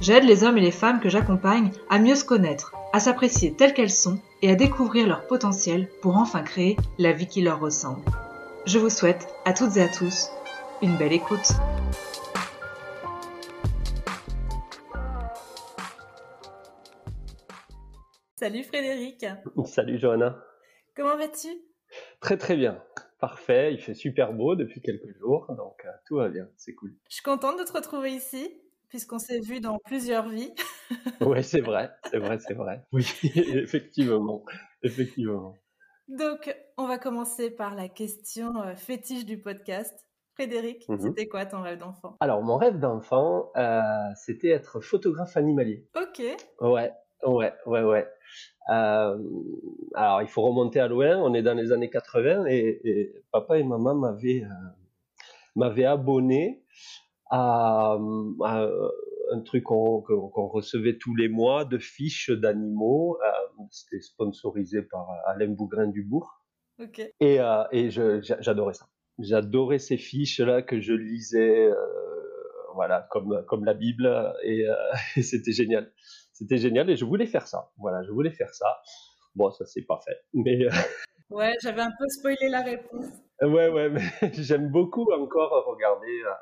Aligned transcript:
J'aide 0.00 0.24
les 0.24 0.44
hommes 0.44 0.58
et 0.58 0.60
les 0.60 0.70
femmes 0.70 1.00
que 1.00 1.08
j'accompagne 1.08 1.70
à 1.88 1.98
mieux 1.98 2.14
se 2.14 2.24
connaître, 2.24 2.74
à 2.92 3.00
s'apprécier 3.00 3.54
telles 3.54 3.72
qu'elles 3.72 3.90
sont 3.90 4.18
et 4.42 4.50
à 4.50 4.54
découvrir 4.54 5.06
leur 5.06 5.26
potentiel 5.26 5.88
pour 6.02 6.16
enfin 6.16 6.42
créer 6.42 6.76
la 6.98 7.12
vie 7.12 7.26
qui 7.26 7.42
leur 7.42 7.60
ressemble. 7.60 8.02
Je 8.66 8.78
vous 8.78 8.90
souhaite 8.90 9.28
à 9.44 9.52
toutes 9.52 9.76
et 9.76 9.82
à 9.82 9.88
tous 9.88 10.30
une 10.82 10.96
belle 10.96 11.12
écoute. 11.12 11.52
Salut 18.36 18.64
Frédéric. 18.64 19.24
Salut 19.64 19.98
Johanna. 19.98 20.38
Comment 20.94 21.16
vas-tu? 21.16 21.48
Très 22.20 22.36
très 22.36 22.56
bien. 22.56 22.82
Parfait, 23.20 23.72
il 23.72 23.80
fait 23.80 23.94
super 23.94 24.34
beau 24.34 24.54
depuis 24.54 24.82
quelques 24.82 25.16
jours, 25.18 25.46
donc 25.56 25.82
euh, 25.86 25.90
tout 26.06 26.16
va 26.16 26.28
bien, 26.28 26.46
c'est 26.56 26.74
cool. 26.74 26.94
Je 27.08 27.14
suis 27.14 27.22
contente 27.22 27.58
de 27.58 27.64
te 27.64 27.72
retrouver 27.72 28.10
ici, 28.10 28.54
puisqu'on 28.94 29.18
s'est 29.18 29.40
vu 29.40 29.58
dans 29.58 29.80
plusieurs 29.80 30.28
vies. 30.28 30.54
oui, 31.20 31.42
c'est 31.42 31.60
vrai, 31.60 31.90
c'est 32.08 32.18
vrai, 32.18 32.38
c'est 32.38 32.54
vrai. 32.54 32.86
Oui, 32.92 33.04
effectivement, 33.24 34.44
effectivement. 34.84 35.56
Donc, 36.06 36.54
on 36.76 36.86
va 36.86 36.98
commencer 36.98 37.50
par 37.50 37.74
la 37.74 37.88
question 37.88 38.62
euh, 38.62 38.76
fétiche 38.76 39.24
du 39.24 39.40
podcast. 39.40 39.92
Frédéric, 40.34 40.88
mhm. 40.88 41.00
c'était 41.00 41.26
quoi 41.26 41.44
ton 41.44 41.60
rêve 41.60 41.78
d'enfant? 41.78 42.16
Alors, 42.20 42.40
mon 42.44 42.56
rêve 42.56 42.78
d'enfant, 42.78 43.50
euh, 43.56 43.80
c'était 44.14 44.50
être 44.50 44.78
photographe 44.78 45.36
animalier. 45.36 45.88
Ok. 45.96 46.22
Ouais, 46.60 46.92
ouais, 47.26 47.52
ouais, 47.66 47.82
ouais. 47.82 48.08
Euh, 48.70 49.18
alors, 49.94 50.22
il 50.22 50.28
faut 50.28 50.42
remonter 50.42 50.78
à 50.78 50.86
loin, 50.86 51.16
on 51.18 51.34
est 51.34 51.42
dans 51.42 51.54
les 51.54 51.72
années 51.72 51.90
80 51.90 52.46
et, 52.46 53.12
papa 53.32 53.58
et 53.58 53.64
maman 53.64 53.96
m'avaient, 53.96 54.44
euh, 54.44 54.68
m'avaient 55.56 55.84
abonné 55.84 56.64
à, 57.30 57.98
un 59.32 59.40
truc 59.40 59.64
qu'on, 59.64 60.00
recevait 60.00 60.98
tous 60.98 61.14
les 61.16 61.28
mois 61.28 61.64
de 61.64 61.78
fiches 61.78 62.30
d'animaux. 62.30 63.18
Euh, 63.24 63.64
c'était 63.70 64.00
sponsorisé 64.00 64.82
par 64.82 65.06
Alain 65.26 65.48
Bougrain-Dubourg. 65.48 66.30
Okay. 66.80 67.14
Et, 67.20 67.38
et 67.72 67.90
j'adorais 67.90 68.74
ça. 68.74 68.86
J'adorais 69.18 69.78
ces 69.78 69.96
fiches-là 69.96 70.62
que 70.62 70.80
je 70.80 70.92
lisais, 70.92 71.70
voilà, 72.74 73.06
comme, 73.10 73.44
comme 73.46 73.64
la 73.64 73.74
Bible, 73.74 74.34
et 74.44 74.66
c'était 75.22 75.52
génial 75.52 75.92
c'était 76.34 76.58
génial 76.58 76.90
et 76.90 76.96
je 76.96 77.04
voulais 77.04 77.26
faire 77.26 77.46
ça. 77.46 77.70
Voilà, 77.78 78.02
je 78.02 78.10
voulais 78.10 78.32
faire 78.32 78.52
ça. 78.52 78.66
Bon, 79.34 79.50
ça 79.50 79.64
c'est 79.64 79.86
pas 79.86 80.00
fait, 80.04 80.20
mais. 80.34 80.64
Euh, 80.64 80.70
ouais, 81.30 81.54
j'avais 81.62 81.80
un 81.80 81.92
peu 81.98 82.08
spoilé 82.08 82.48
la 82.50 82.62
réponse. 82.62 83.06
ouais, 83.40 83.68
ouais, 83.68 83.88
mais 83.88 84.02
j'aime 84.32 84.70
beaucoup 84.70 85.10
encore 85.12 85.64
regarder 85.66 86.22
euh, 86.26 86.32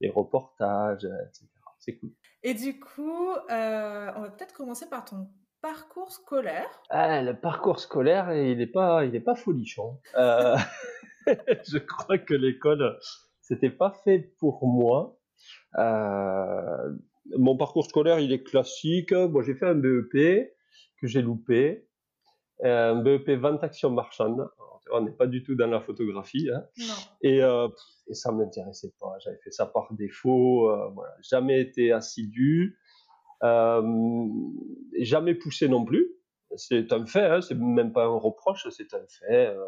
les 0.00 0.10
reportages, 0.10 1.04
etc. 1.04 1.46
C'est 1.78 1.96
cool. 1.98 2.10
Et 2.42 2.54
du 2.54 2.78
coup, 2.78 3.30
euh, 3.30 4.10
on 4.16 4.20
va 4.22 4.30
peut-être 4.30 4.52
commencer 4.52 4.88
par 4.88 5.04
ton 5.04 5.28
parcours 5.60 6.12
scolaire. 6.12 6.68
Ah, 6.90 7.22
le 7.22 7.38
parcours 7.38 7.80
scolaire, 7.80 8.32
il 8.34 8.58
n'est 8.58 8.66
pas, 8.66 9.04
il 9.04 9.14
est 9.14 9.20
pas 9.20 9.34
folichon. 9.34 9.98
je 10.14 11.78
crois 11.78 12.18
que 12.18 12.34
l'école, 12.34 12.98
c'était 13.40 13.70
pas 13.70 13.92
fait 14.04 14.34
pour 14.38 14.66
moi. 14.66 15.18
Euh, 15.78 16.92
mon 17.36 17.56
parcours 17.56 17.84
scolaire, 17.84 18.20
il 18.20 18.32
est 18.32 18.42
classique. 18.42 19.12
Bon, 19.12 19.42
j'ai 19.42 19.54
fait 19.54 19.66
un 19.66 19.74
BEP 19.74 20.52
que 21.00 21.06
j'ai 21.06 21.22
loupé, 21.22 21.78
euh, 21.78 21.82
un 22.62 22.96
BEP 22.96 23.30
vente 23.30 23.62
action 23.64 23.90
marchande. 23.90 24.48
On 24.92 25.00
n'est 25.00 25.12
pas 25.12 25.26
du 25.26 25.42
tout 25.42 25.56
dans 25.56 25.66
la 25.66 25.80
photographie. 25.80 26.48
Hein. 26.50 26.64
Et, 27.20 27.42
euh, 27.42 27.68
et 28.06 28.14
ça 28.14 28.30
m'intéressait 28.30 28.92
pas. 29.00 29.14
J'avais 29.18 29.38
fait 29.38 29.50
ça 29.50 29.66
par 29.66 29.92
défaut. 29.92 30.70
Euh, 30.70 30.88
voilà. 30.94 31.12
Jamais 31.22 31.60
été 31.60 31.92
assidu. 31.92 32.78
Euh, 33.42 33.82
jamais 35.00 35.34
poussé 35.34 35.68
non 35.68 35.84
plus. 35.84 36.12
C'est 36.54 36.92
un 36.92 37.04
fait. 37.04 37.26
Hein. 37.26 37.40
C'est 37.40 37.58
même 37.58 37.92
pas 37.92 38.04
un 38.04 38.16
reproche. 38.16 38.68
C'est 38.70 38.94
un 38.94 39.04
fait. 39.08 39.48
Euh, 39.48 39.64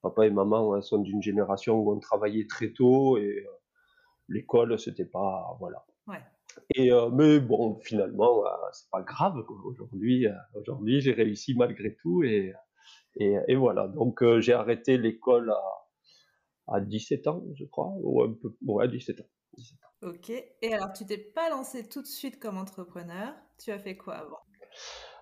papa 0.00 0.26
et 0.26 0.30
maman 0.30 0.80
sont 0.80 0.98
d'une 0.98 1.22
génération 1.22 1.78
où 1.78 1.92
on 1.92 1.98
travaillait 1.98 2.46
très 2.46 2.72
tôt 2.72 3.18
et 3.18 3.46
l'école, 4.28 4.78
c'était 4.78 5.04
pas 5.04 5.56
voilà. 5.60 5.84
Ouais. 6.06 6.20
Et 6.74 6.92
euh, 6.92 7.10
mais 7.10 7.40
bon, 7.40 7.78
finalement, 7.80 8.46
euh, 8.46 8.50
c'est 8.72 8.90
pas 8.90 9.02
grave. 9.02 9.44
Aujourd'hui, 9.64 10.26
euh, 10.26 10.32
aujourd'hui, 10.54 11.00
j'ai 11.00 11.12
réussi 11.12 11.54
malgré 11.54 11.94
tout 11.96 12.22
et 12.22 12.52
et, 13.16 13.36
et 13.48 13.56
voilà. 13.56 13.88
Donc 13.88 14.22
j'ai 14.40 14.52
arrêté 14.52 14.98
l'école 14.98 15.50
à, 15.50 15.62
à 16.76 16.80
17 16.80 17.26
ans, 17.28 17.44
je 17.54 17.64
crois, 17.64 17.92
ou 18.02 18.22
un 18.22 18.32
peu, 18.32 18.56
ouais, 18.66 18.88
17 18.88 19.20
ans. 19.20 19.26
17 19.56 19.78
ans. 19.84 20.08
Ok. 20.08 20.30
Et 20.30 20.74
alors, 20.74 20.92
tu 20.92 21.06
t'es 21.06 21.18
pas 21.18 21.48
lancé 21.48 21.88
tout 21.88 22.02
de 22.02 22.06
suite 22.06 22.38
comme 22.40 22.58
entrepreneur. 22.58 23.32
Tu 23.58 23.70
as 23.70 23.78
fait 23.78 23.96
quoi 23.96 24.14
avant? 24.16 24.40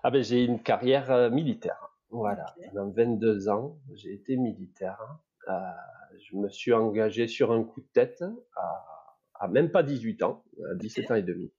Ah 0.01 0.11
ben, 0.11 0.23
j'ai 0.23 0.43
une 0.43 0.61
carrière 0.61 1.31
militaire. 1.31 1.95
Voilà. 2.09 2.45
Okay. 2.57 2.69
Pendant 2.73 2.91
22 2.91 3.49
ans, 3.49 3.77
j'ai 3.93 4.13
été 4.13 4.35
militaire. 4.37 4.99
je 5.47 6.35
me 6.35 6.49
suis 6.49 6.73
engagé 6.73 7.27
sur 7.27 7.51
un 7.51 7.63
coup 7.63 7.81
de 7.81 7.89
tête 7.93 8.23
à 8.55 9.02
même 9.47 9.71
pas 9.71 9.83
18 9.83 10.23
ans, 10.23 10.43
17 10.75 11.11
ans 11.11 11.15
et 11.15 11.23
demi. 11.23 11.51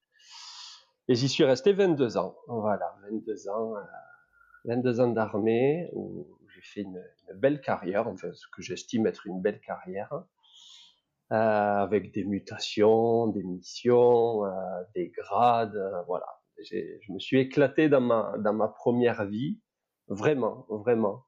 Et 1.09 1.15
j'y 1.15 1.29
suis 1.29 1.45
resté 1.45 1.73
22 1.73 2.17
ans. 2.17 2.37
Voilà, 2.49 2.95
22 3.11 3.49
ans, 3.49 3.75
22 4.65 5.01
euh, 5.01 5.05
ans 5.05 5.09
d'armée 5.09 5.91
où 5.93 6.27
j'ai 6.55 6.63
fait 6.63 6.81
une, 6.81 7.03
belle 7.35 7.61
carrière, 7.61 8.09
enfin 8.09 8.33
ce 8.33 8.47
que 8.49 8.63
j'estime 8.63 9.07
être 9.07 9.27
une 9.27 9.43
belle 9.43 9.61
carrière, 9.61 10.13
euh, 11.33 11.37
avec 11.37 12.13
des 12.13 12.25
mutations, 12.25 13.27
des 13.27 13.43
missions, 13.43 14.47
euh, 14.47 14.51
des 14.95 15.09
grades, 15.11 15.79
voilà. 16.07 16.27
Je 16.59 17.13
me 17.13 17.19
suis 17.19 17.41
éclaté 17.41 17.89
dans 17.89 18.01
ma, 18.01 18.37
dans 18.39 18.55
ma 18.55 18.69
première 18.69 19.27
vie, 19.27 19.61
vraiment, 20.07 20.67
vraiment. 20.71 21.25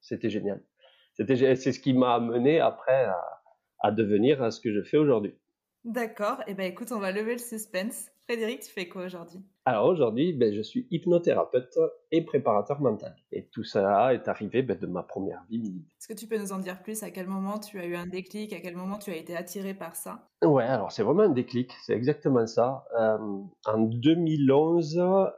C'était 0.00 0.30
génial. 0.30 0.64
C'était, 1.12 1.36
c'est 1.54 1.72
ce 1.72 1.78
qui 1.78 1.92
m'a 1.92 2.14
amené 2.14 2.58
après 2.58 3.04
à, 3.04 3.42
à 3.80 3.92
devenir 3.92 4.52
ce 4.52 4.60
que 4.60 4.72
je 4.72 4.82
fais 4.82 4.96
aujourd'hui. 4.96 5.38
D'accord. 5.84 6.40
Et 6.46 6.52
eh 6.52 6.54
ben 6.54 6.70
écoute, 6.70 6.92
on 6.92 7.00
va 7.00 7.10
lever 7.10 7.32
le 7.32 7.38
suspense. 7.38 8.08
Frédéric, 8.28 8.60
tu 8.60 8.70
fais 8.70 8.88
quoi 8.88 9.04
aujourd'hui? 9.04 9.40
Alors 9.64 9.86
aujourd'hui, 9.86 10.32
ben, 10.32 10.54
je 10.54 10.62
suis 10.62 10.86
hypnothérapeute 10.92 11.76
et 12.12 12.24
préparateur 12.24 12.80
mental. 12.80 13.16
Et 13.32 13.46
tout 13.48 13.64
ça 13.64 14.14
est 14.14 14.28
arrivé 14.28 14.62
ben, 14.62 14.78
de 14.78 14.86
ma 14.86 15.02
première 15.02 15.42
vie 15.50 15.58
militaire. 15.58 15.96
Est-ce 15.98 16.06
que 16.06 16.14
tu 16.14 16.28
peux 16.28 16.38
nous 16.38 16.52
en 16.52 16.58
dire 16.58 16.82
plus? 16.82 17.02
À 17.02 17.10
quel 17.10 17.26
moment 17.26 17.58
tu 17.58 17.80
as 17.80 17.86
eu 17.86 17.96
un 17.96 18.06
déclic? 18.06 18.52
À 18.52 18.60
quel 18.60 18.76
moment 18.76 18.98
tu 18.98 19.10
as 19.10 19.16
été 19.16 19.36
attiré 19.36 19.74
par 19.74 19.96
ça? 19.96 20.28
Ouais, 20.42 20.64
alors 20.64 20.92
c'est 20.92 21.02
vraiment 21.02 21.24
un 21.24 21.30
déclic. 21.30 21.72
C'est 21.84 21.94
exactement 21.94 22.46
ça. 22.46 22.84
Euh, 22.98 23.18
en 23.66 23.78
2011, 23.78 24.98
euh, 24.98 25.32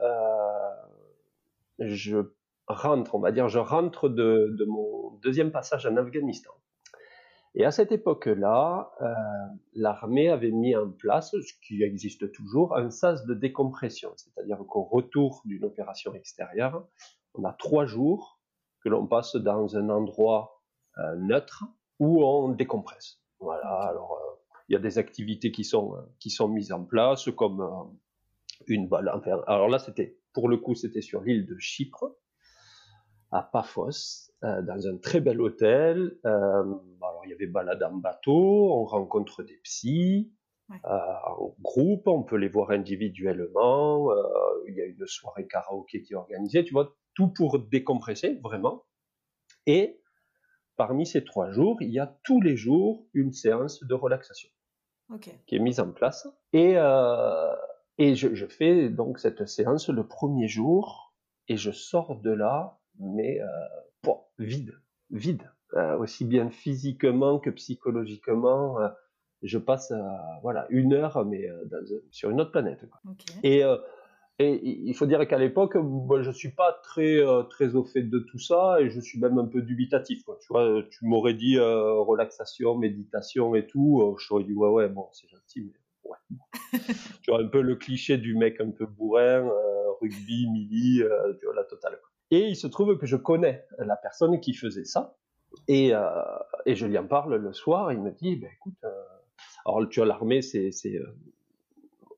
je 1.78 2.18
rentre, 2.66 3.14
on 3.14 3.20
va 3.20 3.32
dire, 3.32 3.48
je 3.48 3.58
rentre 3.58 4.10
de, 4.10 4.54
de 4.58 4.64
mon 4.66 5.18
deuxième 5.22 5.52
passage 5.52 5.86
en 5.86 5.96
Afghanistan. 5.96 6.52
Et 7.56 7.64
à 7.64 7.70
cette 7.70 7.92
époque-là, 7.92 8.90
euh, 9.00 9.14
l'armée 9.74 10.28
avait 10.28 10.50
mis 10.50 10.74
en 10.74 10.90
place, 10.90 11.30
ce 11.30 11.52
qui 11.62 11.82
existe 11.82 12.32
toujours, 12.32 12.76
un 12.76 12.90
sas 12.90 13.24
de 13.26 13.34
décompression. 13.34 14.12
C'est-à-dire 14.16 14.58
qu'au 14.66 14.82
retour 14.82 15.42
d'une 15.44 15.64
opération 15.64 16.14
extérieure, 16.14 16.84
on 17.34 17.44
a 17.44 17.52
trois 17.52 17.86
jours 17.86 18.40
que 18.80 18.88
l'on 18.88 19.06
passe 19.06 19.36
dans 19.36 19.76
un 19.76 19.88
endroit 19.88 20.62
euh, 20.98 21.16
neutre 21.16 21.64
où 22.00 22.24
on 22.24 22.48
décompresse. 22.48 23.20
Voilà, 23.38 23.68
alors 23.68 24.12
euh, 24.12 24.34
il 24.68 24.72
y 24.72 24.76
a 24.76 24.80
des 24.80 24.98
activités 24.98 25.52
qui 25.52 25.64
sont, 25.64 25.96
qui 26.18 26.30
sont 26.30 26.48
mises 26.48 26.72
en 26.72 26.84
place, 26.84 27.28
comme 27.36 27.60
euh, 27.60 28.64
une 28.66 28.88
balle. 28.88 29.10
Enfin, 29.14 29.42
alors 29.46 29.68
là, 29.68 29.78
c'était, 29.78 30.18
pour 30.32 30.48
le 30.48 30.56
coup, 30.56 30.74
c'était 30.74 31.02
sur 31.02 31.22
l'île 31.22 31.46
de 31.46 31.56
Chypre, 31.58 32.16
à 33.34 33.42
Paphos, 33.42 34.30
euh, 34.44 34.62
dans 34.62 34.86
un 34.86 34.96
très 34.96 35.20
bel 35.20 35.40
hôtel. 35.40 36.18
Euh, 36.24 36.74
il 37.24 37.30
y 37.30 37.32
avait 37.32 37.46
balade 37.46 37.82
en 37.82 37.96
bateau, 37.96 38.72
on 38.72 38.84
rencontre 38.84 39.42
des 39.42 39.58
psys, 39.64 40.32
euh, 40.70 40.76
en 40.88 41.54
groupe, 41.60 42.06
on 42.06 42.22
peut 42.22 42.36
les 42.36 42.48
voir 42.48 42.70
individuellement, 42.70 44.08
il 44.68 44.74
y 44.74 44.80
a 44.80 44.86
une 44.86 45.06
soirée 45.06 45.46
karaoké 45.46 46.02
qui 46.02 46.12
est 46.12 46.16
organisée, 46.16 46.64
tu 46.64 46.72
vois, 46.72 46.96
tout 47.14 47.28
pour 47.28 47.58
décompresser, 47.58 48.40
vraiment. 48.42 48.84
Et 49.66 50.00
parmi 50.76 51.06
ces 51.06 51.24
trois 51.24 51.50
jours, 51.50 51.76
il 51.80 51.90
y 51.90 51.98
a 51.98 52.18
tous 52.24 52.40
les 52.40 52.56
jours 52.56 53.06
une 53.14 53.32
séance 53.32 53.82
de 53.84 53.94
relaxation 53.94 54.50
qui 55.46 55.56
est 55.56 55.58
mise 55.58 55.80
en 55.80 55.92
place. 55.92 56.26
Et, 56.52 56.74
euh, 56.76 57.52
Et 57.98 58.14
je, 58.16 58.46
fais 58.46 58.88
donc 58.88 59.18
cette 59.18 59.46
séance 59.46 59.88
le 59.88 60.06
premier 60.06 60.48
jour 60.48 61.14
et 61.46 61.56
je 61.56 61.70
sors 61.70 62.20
de 62.20 62.32
là, 62.32 62.80
mais 62.98 63.40
euh, 63.40 64.12
vide, 64.38 64.74
vide, 65.10 65.50
euh, 65.74 65.96
aussi 65.98 66.24
bien 66.24 66.50
physiquement 66.50 67.38
que 67.38 67.50
psychologiquement. 67.50 68.80
Euh, 68.80 68.88
je 69.42 69.58
passe 69.58 69.92
voilà 70.40 70.66
une 70.70 70.94
heure, 70.94 71.22
mais 71.26 71.46
sur 72.10 72.30
une 72.30 72.40
autre 72.40 72.50
planète. 72.50 72.86
Et 73.42 73.62
et 74.38 74.60
il 74.64 74.94
faut 74.94 75.04
dire 75.04 75.28
qu'à 75.28 75.36
l'époque, 75.36 75.74
moi, 75.74 76.22
je 76.22 76.30
suis 76.30 76.48
pas 76.48 76.80
très 76.82 77.18
très 77.50 77.74
au 77.74 77.84
fait 77.84 78.04
de 78.04 78.20
tout 78.20 78.38
ça 78.38 78.80
et 78.80 78.88
je 78.88 79.00
suis 79.00 79.20
même 79.20 79.36
un 79.36 79.44
peu 79.44 79.60
dubitatif. 79.60 80.24
Quoi. 80.24 80.38
Tu 80.40 80.46
vois, 80.48 80.82
tu 80.90 81.04
m'aurais 81.04 81.34
dit 81.34 81.58
relaxation, 81.58 82.74
méditation 82.74 83.54
et 83.54 83.66
tout, 83.66 84.16
je 84.18 84.26
t'aurais 84.26 84.44
dit 84.44 84.54
ouais 84.54 84.70
ouais 84.70 84.88
bon 84.88 85.10
c'est 85.12 85.28
gentil, 85.28 85.60
mais 85.60 85.78
tu 87.22 87.30
vois, 87.30 87.40
un 87.40 87.48
peu 87.48 87.60
le 87.60 87.76
cliché 87.76 88.18
du 88.18 88.36
mec 88.36 88.60
un 88.60 88.70
peu 88.70 88.86
bourrin, 88.86 89.46
euh, 89.46 89.92
rugby, 90.00 90.48
midi, 90.50 91.02
euh, 91.02 91.34
tu 91.38 91.46
vois, 91.46 91.54
la 91.54 91.64
totale. 91.64 91.98
Et 92.30 92.48
il 92.48 92.56
se 92.56 92.66
trouve 92.66 92.96
que 92.98 93.06
je 93.06 93.16
connais 93.16 93.64
la 93.78 93.96
personne 93.96 94.40
qui 94.40 94.54
faisait 94.54 94.84
ça. 94.84 95.16
Et, 95.68 95.94
euh, 95.94 96.10
je 96.66 96.86
lui 96.86 96.98
en 96.98 97.06
parle 97.06 97.36
le 97.36 97.52
soir. 97.52 97.92
Il 97.92 98.00
me 98.00 98.10
dit, 98.10 98.36
ben, 98.36 98.50
écoute, 98.54 98.74
alors 99.64 99.88
tu 99.88 100.00
vois, 100.00 100.06
l'armée, 100.06 100.42
c'est, 100.42 100.72
c'est, 100.72 100.98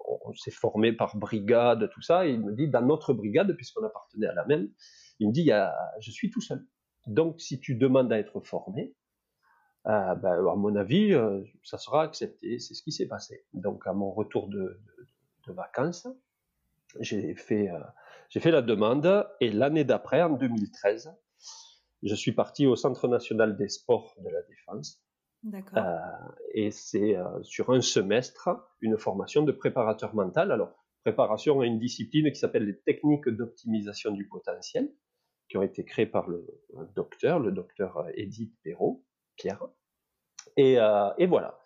on 0.07 0.33
s'est 0.35 0.51
formé 0.51 0.93
par 0.93 1.17
brigade, 1.17 1.91
tout 1.93 2.03
ça. 2.03 2.27
Et 2.27 2.33
il 2.33 2.41
me 2.41 2.53
dit, 2.53 2.69
dans 2.69 2.83
notre 2.83 3.13
brigade, 3.13 3.55
puisqu'on 3.57 3.85
appartenait 3.85 4.29
à 4.29 4.35
la 4.35 4.45
même, 4.47 4.69
il 5.19 5.29
me 5.29 5.33
dit, 5.33 5.51
je 6.01 6.11
suis 6.11 6.31
tout 6.31 6.41
seul. 6.41 6.65
Donc, 7.07 7.41
si 7.41 7.61
tu 7.61 7.75
demandes 7.75 8.13
à 8.13 8.19
être 8.19 8.41
formé, 8.41 8.95
euh, 9.87 10.15
ben, 10.17 10.33
à 10.33 10.57
mon 10.57 10.75
avis, 10.75 11.13
euh, 11.13 11.43
ça 11.63 11.79
sera 11.79 12.03
accepté. 12.03 12.59
C'est 12.59 12.75
ce 12.75 12.83
qui 12.83 12.91
s'est 12.91 13.07
passé. 13.07 13.45
Donc, 13.53 13.87
à 13.87 13.93
mon 13.93 14.11
retour 14.11 14.49
de, 14.49 14.81
vacances, 15.49 16.09
j'ai 17.01 17.35
fait, 17.35 17.71
euh, 17.71 17.79
j'ai 18.29 18.41
fait 18.41 18.51
la 18.51 18.63
demande 18.63 19.27
et 19.41 19.51
l'année 19.51 19.85
d'après, 19.85 20.23
en 20.23 20.31
2013, 20.31 21.13
je 22.03 22.15
suis 22.15 22.33
parti 22.33 22.67
au 22.67 22.77
Centre 22.77 23.09
national 23.09 23.57
des 23.57 23.69
sports 23.69 24.15
de 24.19 24.29
la 24.29 24.43
défense. 24.43 25.03
D'accord. 25.43 25.85
et 26.55 26.73
c'est 26.73 27.15
sur 27.43 27.71
un 27.71 27.81
semestre 27.81 28.49
une 28.81 28.99
formation 28.99 29.43
de 29.43 29.53
préparateur 29.53 30.13
mental. 30.13 30.51
Alors, 30.51 30.73
préparation 31.05 31.61
à 31.61 31.67
une 31.67 31.79
discipline 31.79 32.33
qui 32.33 32.41
s'appelle 32.41 32.65
les 32.65 32.81
techniques 32.81 33.29
d'optimisation 33.29 34.11
du 34.11 34.27
potentiel, 34.27 34.91
qui 35.49 35.57
ont 35.57 35.63
été 35.63 35.85
créées 35.85 36.07
par 36.07 36.29
le 36.29 36.45
docteur, 36.97 37.39
le 37.39 37.53
docteur 37.53 38.09
Edith 38.15 38.53
Perrault, 38.65 39.05
Pierre. 39.37 39.63
Euh, 40.59 41.11
et, 41.19 41.27
voilà. 41.27 41.59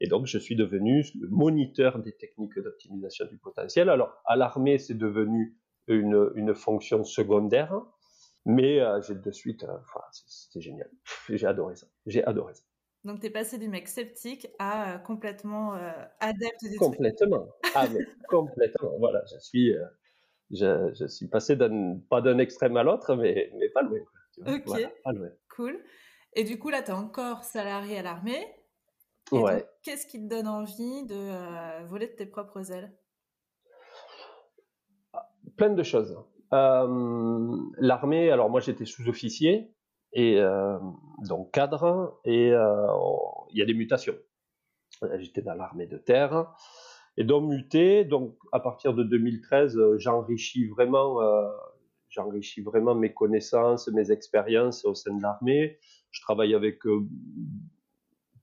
Et 0.00 0.06
donc, 0.06 0.26
je 0.26 0.38
suis 0.38 0.56
devenu 0.56 1.04
le 1.20 1.28
moniteur 1.28 1.98
des 1.98 2.12
techniques 2.12 2.58
d'optimisation 2.58 3.26
du 3.26 3.36
potentiel. 3.36 3.88
Alors, 3.88 4.22
à 4.26 4.36
l'armée, 4.36 4.78
c'est 4.78 4.96
devenu 4.96 5.56
une, 5.86 6.30
une, 6.34 6.54
fonction 6.54 7.04
secondaire, 7.04 7.80
mais 8.46 8.80
euh, 8.80 9.00
j'ai 9.02 9.14
de 9.14 9.30
suite, 9.30 9.64
euh, 9.64 9.76
enfin, 9.82 10.00
c'était 10.12 10.60
génial. 10.60 10.90
J'ai 11.28 11.46
adoré 11.46 11.76
ça. 11.76 11.86
J'ai 12.06 12.24
adoré 12.24 12.54
ça. 12.54 12.62
Donc, 13.04 13.20
tu 13.20 13.26
es 13.26 13.30
passé 13.30 13.58
du 13.58 13.68
mec 13.68 13.86
sceptique 13.86 14.46
à 14.58 14.98
complètement 14.98 15.74
adepte 16.20 16.64
des 16.64 16.76
Complètement. 16.76 17.48
Ah, 17.74 17.86
mais 17.92 18.00
complètement. 18.30 18.96
Voilà, 18.98 19.22
je 19.30 19.38
suis, 19.40 19.74
je, 20.50 20.90
je, 20.94 21.06
suis 21.06 21.28
passé 21.28 21.54
pas 22.08 22.22
d'un 22.22 22.38
extrême 22.38 22.78
à 22.78 22.82
l'autre, 22.82 23.14
mais, 23.14 23.52
mais 23.58 23.68
pas 23.68 23.82
loin. 23.82 23.98
ok. 24.46 24.90
pas 25.04 25.12
loin. 25.12 25.28
Cool. 25.54 25.78
Et 26.32 26.44
du 26.44 26.58
coup, 26.58 26.70
là, 26.70 26.82
tu 26.82 26.90
es 26.90 26.94
encore 26.94 27.44
salarié 27.44 27.98
à 27.98 28.02
l'armée. 28.02 28.44
Ouais. 29.42 29.66
Qu'est-ce 29.82 30.06
qui 30.06 30.20
te 30.20 30.28
donne 30.28 30.46
envie 30.46 31.04
de 31.06 31.14
euh, 31.14 31.84
voler 31.86 32.06
de 32.06 32.12
tes 32.12 32.26
propres 32.26 32.70
ailes? 32.70 32.92
Plein 35.56 35.70
de 35.70 35.82
choses. 35.82 36.16
Euh, 36.52 37.56
l'armée, 37.78 38.30
alors 38.30 38.48
moi 38.50 38.60
j'étais 38.60 38.84
sous-officier 38.84 39.74
et 40.12 40.38
euh, 40.38 40.78
donc 41.28 41.52
cadre 41.52 42.20
et 42.24 42.48
il 42.48 43.58
y 43.58 43.62
a 43.62 43.64
des 43.64 43.74
mutations. 43.74 44.16
J'étais 45.18 45.42
dans 45.42 45.54
l'armée 45.54 45.86
de 45.86 45.98
terre 45.98 46.54
et 47.16 47.24
donc 47.24 47.48
muté. 47.48 48.04
Donc 48.04 48.36
à 48.52 48.60
partir 48.60 48.94
de 48.94 49.02
2013, 49.02 49.96
j'enrichis 49.96 50.66
vraiment, 50.66 51.18
j'enrichis 52.08 52.62
vraiment 52.62 52.94
mes 52.94 53.12
connaissances, 53.12 53.88
mes 53.88 54.12
expériences 54.12 54.84
au 54.84 54.94
sein 54.94 55.14
de 55.14 55.22
l'armée. 55.22 55.78
Je 56.10 56.20
travaille 56.20 56.54
avec, 56.54 56.80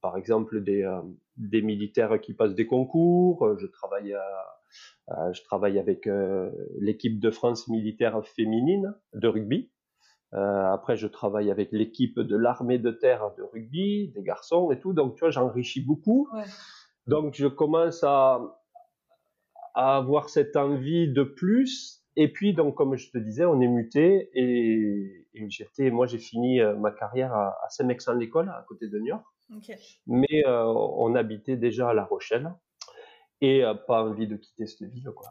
par 0.01 0.17
exemple, 0.17 0.61
des, 0.63 0.83
euh, 0.83 1.01
des, 1.37 1.61
militaires 1.61 2.19
qui 2.19 2.33
passent 2.33 2.55
des 2.55 2.67
concours. 2.67 3.57
Je 3.59 3.67
travaille, 3.67 4.15
je 5.09 5.41
travaille 5.43 5.79
avec 5.79 6.07
euh, 6.07 6.51
l'équipe 6.79 7.19
de 7.19 7.31
France 7.31 7.67
militaire 7.67 8.25
féminine 8.25 8.95
de 9.13 9.27
rugby. 9.27 9.71
après, 10.31 10.97
je 10.97 11.07
travaille 11.07 11.51
avec 11.51 11.71
l'équipe 11.71 12.19
de 12.19 12.35
l'armée 12.35 12.79
de 12.79 12.91
terre 12.91 13.31
de 13.37 13.43
rugby, 13.43 14.09
des 14.15 14.23
garçons 14.23 14.71
et 14.71 14.79
tout. 14.79 14.93
Donc, 14.93 15.15
tu 15.15 15.19
vois, 15.21 15.29
j'enrichis 15.29 15.81
beaucoup. 15.81 16.27
Donc, 17.07 17.33
je 17.35 17.47
commence 17.47 18.03
à, 18.03 18.39
à 19.73 19.97
avoir 19.97 20.29
cette 20.29 20.55
envie 20.55 21.11
de 21.11 21.23
plus 21.23 22.01
et 22.17 22.31
puis, 22.31 22.53
donc, 22.53 22.75
comme 22.75 22.95
je 22.97 23.09
te 23.09 23.17
disais, 23.17 23.45
on 23.45 23.61
est 23.61 23.67
muté 23.67 24.29
et, 24.33 25.27
j'étais, 25.47 25.91
moi, 25.91 26.07
j'ai 26.07 26.17
fini 26.17 26.59
euh, 26.59 26.75
ma 26.75 26.91
carrière 26.91 27.33
à, 27.33 27.55
Saint-Mexan-l'École, 27.69 28.49
à 28.49 28.65
côté 28.67 28.87
de 28.87 28.99
Niort. 28.99 29.30
Mais 30.07 30.43
euh, 30.45 30.63
on 30.65 31.15
habitait 31.15 31.57
déjà 31.57 31.89
à 31.89 31.93
La 31.93 32.05
Rochelle 32.05 32.53
et 33.41 33.63
euh, 33.63 33.73
pas 33.73 34.03
envie 34.03 34.27
de 34.27 34.35
quitter 34.37 34.67
cette 34.67 34.89
ville, 34.89 35.09
quoi. 35.15 35.29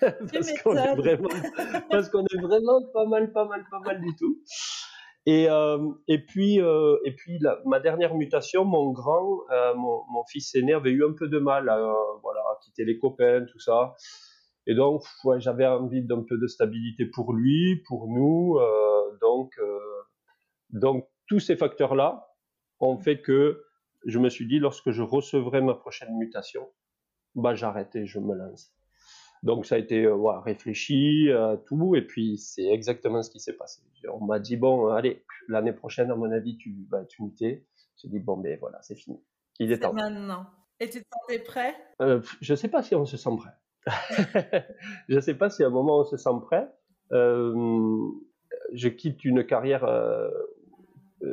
parce 0.32 0.52
qu'on 0.62 0.76
est 0.76 0.94
vraiment, 0.94 1.28
parce 1.90 2.08
qu'on 2.08 2.24
est 2.24 2.40
vraiment 2.40 2.82
pas 2.92 3.06
mal, 3.06 3.32
pas 3.32 3.46
mal, 3.46 3.64
pas 3.70 3.80
mal 3.80 4.00
du 4.00 4.14
tout. 4.16 4.40
Et, 5.24 5.46
et 6.08 6.18
puis, 6.18 6.56
et 6.56 7.14
puis 7.16 7.38
ma 7.64 7.78
dernière 7.78 8.16
mutation, 8.16 8.64
mon 8.64 8.90
grand, 8.90 9.42
mon, 9.76 10.02
mon, 10.10 10.24
fils 10.24 10.52
aîné 10.56 10.72
avait 10.72 10.90
eu 10.90 11.04
un 11.04 11.12
peu 11.12 11.28
de 11.28 11.38
mal, 11.38 11.68
à, 11.68 11.76
voilà, 12.22 12.40
à 12.40 12.58
quitter 12.60 12.84
les 12.84 12.98
copains, 12.98 13.44
tout 13.44 13.60
ça. 13.60 13.94
Et 14.66 14.74
donc, 14.74 15.02
ouais, 15.24 15.40
j'avais 15.40 15.66
envie 15.66 16.02
d'un 16.02 16.22
peu 16.22 16.38
de 16.38 16.46
stabilité 16.46 17.06
pour 17.06 17.32
lui, 17.32 17.82
pour 17.88 18.06
nous. 18.06 18.58
Euh, 18.58 19.18
donc, 19.20 19.52
euh, 19.58 19.78
donc, 20.70 21.08
tous 21.26 21.40
ces 21.40 21.56
facteurs-là 21.56 22.28
ont 22.82 22.98
fait 22.98 23.20
que 23.20 23.64
je 24.04 24.18
me 24.18 24.28
suis 24.28 24.46
dit, 24.46 24.58
lorsque 24.58 24.90
je 24.90 25.02
recevrai 25.02 25.60
ma 25.60 25.74
prochaine 25.74 26.16
mutation, 26.16 26.68
bah, 27.34 27.54
j'arrête 27.54 27.94
et 27.96 28.06
je 28.06 28.18
me 28.18 28.34
lance. 28.34 28.74
Donc, 29.42 29.66
ça 29.66 29.74
a 29.74 29.78
été 29.78 30.04
euh, 30.04 30.14
ouais, 30.14 30.34
réfléchi, 30.44 31.28
euh, 31.28 31.56
tout, 31.56 31.96
et 31.96 32.02
puis 32.02 32.38
c'est 32.38 32.66
exactement 32.66 33.22
ce 33.22 33.30
qui 33.30 33.40
s'est 33.40 33.54
passé. 33.54 33.82
On 34.12 34.24
m'a 34.24 34.38
dit, 34.38 34.56
bon, 34.56 34.88
allez, 34.88 35.24
l'année 35.48 35.72
prochaine, 35.72 36.10
à 36.10 36.16
mon 36.16 36.30
avis, 36.30 36.56
tu 36.56 36.86
vas 36.90 37.02
être 37.02 37.18
muté. 37.20 37.66
J'ai 37.96 38.08
dit, 38.08 38.18
bon, 38.18 38.36
ben 38.36 38.58
voilà, 38.60 38.80
c'est 38.82 38.94
fini. 38.94 39.20
Il 39.58 39.72
est, 39.72 39.78
temps. 39.78 39.92
maintenant. 39.92 40.46
Et 40.80 40.88
tu 40.88 41.00
te 41.00 41.06
sentais 41.12 41.42
prêt? 41.42 41.74
Euh, 42.00 42.20
Je 42.40 42.52
ne 42.52 42.56
sais 42.56 42.68
pas 42.68 42.82
si 42.82 42.94
on 42.94 43.04
se 43.04 43.16
sent 43.16 43.30
prêt. 43.36 43.52
je 45.08 45.14
ne 45.16 45.20
sais 45.20 45.34
pas 45.34 45.50
si 45.50 45.62
à 45.62 45.66
un 45.66 45.70
moment 45.70 46.00
on 46.00 46.04
se 46.04 46.16
sent 46.16 46.30
prêt. 46.42 46.68
Euh, 47.12 48.08
je 48.72 48.88
quitte 48.88 49.24
une 49.24 49.44
carrière 49.44 49.84
euh, 49.84 50.30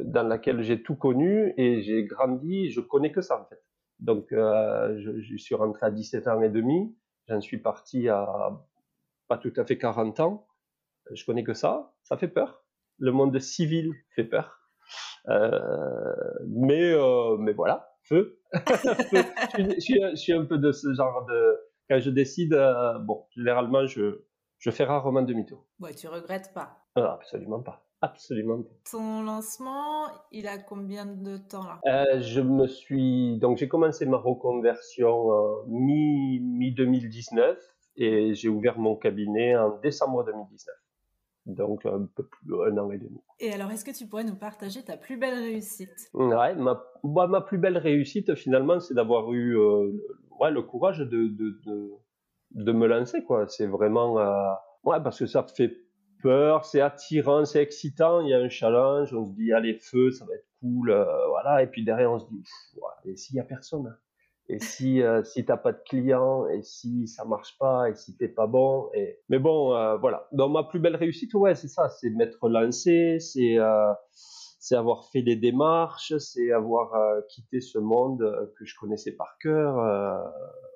dans 0.05 0.27
laquelle 0.27 0.61
j'ai 0.61 0.81
tout 0.83 0.95
connu 0.95 1.53
et 1.57 1.81
j'ai 1.81 2.05
grandi, 2.05 2.69
je 2.71 2.81
connais 2.81 3.11
que 3.11 3.21
ça 3.21 3.41
en 3.41 3.45
fait. 3.45 3.61
Donc 3.99 4.31
euh, 4.31 4.97
je, 4.99 5.19
je, 5.19 5.37
suis 5.37 5.55
rentré 5.55 5.85
à 5.85 5.91
17 5.91 6.27
ans 6.27 6.41
et 6.41 6.49
demi, 6.49 6.95
j'en 7.27 7.41
suis 7.41 7.57
parti 7.57 8.07
à 8.09 8.59
pas 9.27 9.37
tout 9.37 9.53
à 9.57 9.65
fait 9.65 9.77
40 9.77 10.19
ans, 10.21 10.47
je 11.11 11.23
connais 11.25 11.43
que 11.43 11.53
ça, 11.53 11.93
ça 12.03 12.17
fait 12.17 12.27
peur. 12.27 12.63
Le 12.97 13.11
monde 13.11 13.37
civil 13.39 13.93
fait 14.15 14.23
peur. 14.23 14.59
mais, 15.27 16.95
mais 17.39 17.53
voilà, 17.53 17.93
feu. 18.03 18.39
je, 18.53 19.79
suis, 19.79 20.01
je, 20.01 20.15
suis, 20.15 20.33
un 20.33 20.45
peu 20.45 20.57
de 20.57 20.71
ce 20.71 20.93
genre 20.93 21.25
de, 21.25 21.57
quand 21.89 21.99
je 21.99 22.11
décide, 22.11 22.53
euh, 22.53 22.99
bon, 22.99 23.25
généralement, 23.35 23.85
je, 23.87 24.23
je 24.59 24.69
fais 24.69 24.83
rarement 24.83 25.23
demi-tour. 25.23 25.65
Ouais, 25.79 25.93
tu 25.93 26.07
regrettes 26.07 26.53
pas 26.53 26.85
ah, 26.95 27.13
Absolument 27.13 27.61
pas. 27.61 27.88
Absolument 28.01 28.63
pas. 28.63 28.69
Ton 28.91 29.23
lancement, 29.23 30.07
il 30.31 30.47
a 30.47 30.57
combien 30.57 31.05
de 31.05 31.37
temps 31.37 31.63
là? 31.63 31.79
Euh, 31.85 32.21
Je 32.21 32.39
me 32.41 32.65
suis 32.67 33.37
donc 33.39 33.57
j'ai 33.57 33.67
commencé 33.67 34.05
ma 34.05 34.17
reconversion 34.17 35.29
en 35.29 35.63
mi 35.67 36.39
mi 36.39 36.71
2019 36.73 37.59
et 37.97 38.33
j'ai 38.33 38.47
ouvert 38.47 38.79
mon 38.79 38.95
cabinet 38.95 39.57
en 39.57 39.77
décembre 39.79 40.23
2019. 40.23 40.75
Donc 41.45 41.85
un 41.85 42.07
peu 42.15 42.25
plus 42.27 42.47
d'un 42.47 42.77
an 42.77 42.91
et 42.91 42.97
demi. 42.99 43.19
Et 43.39 43.51
alors, 43.51 43.71
est-ce 43.71 43.83
que 43.83 43.91
tu 43.97 44.07
pourrais 44.07 44.23
nous 44.23 44.35
partager 44.35 44.83
ta 44.83 44.97
plus 44.97 45.17
belle 45.17 45.33
réussite? 45.33 46.09
Ouais, 46.13 46.55
ma, 46.55 46.83
bah, 47.03 47.27
ma 47.27 47.41
plus 47.41 47.57
belle 47.57 47.77
réussite 47.77 48.35
finalement, 48.35 48.79
c'est 48.79 48.93
d'avoir 48.93 49.33
eu 49.33 49.57
euh, 49.57 49.91
ouais, 50.39 50.51
le 50.51 50.61
courage 50.61 50.99
de, 50.99 51.05
de, 51.05 51.59
de, 51.65 51.91
de 52.51 52.71
me 52.71 52.87
lancer, 52.87 53.23
quoi. 53.23 53.47
C'est 53.47 53.65
vraiment, 53.67 54.19
euh, 54.19 54.53
ouais, 54.83 55.01
parce 55.01 55.19
que 55.19 55.25
ça 55.25 55.43
fait 55.55 55.75
peur, 56.21 56.65
c'est 56.65 56.81
attirant, 56.81 57.45
c'est 57.45 57.61
excitant, 57.61 58.21
il 58.21 58.29
y 58.29 58.33
a 58.33 58.39
un 58.39 58.49
challenge, 58.49 59.13
on 59.13 59.25
se 59.25 59.31
dit, 59.31 59.53
allez, 59.53 59.73
feu, 59.75 60.11
ça 60.11 60.25
va 60.25 60.33
être 60.35 60.47
cool, 60.59 60.91
euh, 60.91 61.27
voilà, 61.27 61.63
et 61.63 61.67
puis 61.67 61.83
derrière, 61.83 62.11
on 62.11 62.19
se 62.19 62.27
dit, 62.27 62.43
et 63.05 63.15
s'il 63.15 63.35
y 63.35 63.39
a 63.39 63.43
personne? 63.43 63.95
et 64.49 64.59
si 64.59 65.01
euh, 65.01 65.23
si 65.23 65.45
t'as 65.45 65.57
pas 65.57 65.71
de 65.71 65.81
clients 65.87 66.47
et 66.47 66.63
si 66.63 67.07
ça 67.07 67.23
marche 67.23 67.55
pas 67.59 67.89
et 67.89 67.95
si 67.95 68.17
t'es 68.17 68.27
pas 68.27 68.47
bon 68.47 68.89
et 68.93 69.19
mais 69.29 69.37
bon 69.37 69.75
euh, 69.75 69.95
voilà 69.97 70.27
dans 70.31 70.49
ma 70.49 70.63
plus 70.63 70.79
belle 70.79 70.95
réussite 70.95 71.33
ouais 71.35 71.53
c'est 71.53 71.67
ça 71.67 71.87
c'est 71.89 72.09
m'être 72.09 72.49
lancé 72.49 73.19
c'est 73.19 73.59
euh, 73.59 73.93
c'est 74.11 74.75
avoir 74.75 75.05
fait 75.11 75.21
des 75.21 75.35
démarches 75.35 76.17
c'est 76.17 76.51
avoir 76.51 76.91
quitté 77.29 77.61
ce 77.61 77.77
monde 77.77 78.51
que 78.57 78.65
je 78.65 78.75
connaissais 78.79 79.11
par 79.11 79.37
cœur 79.39 79.77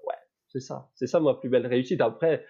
ouais 0.08 0.16
c'est 0.50 0.62
ça 0.62 0.90
c'est 0.94 1.08
ça 1.08 1.20
ma 1.20 1.34
plus 1.34 1.50
belle 1.50 1.68
réussite 1.68 2.00
après 2.00 2.46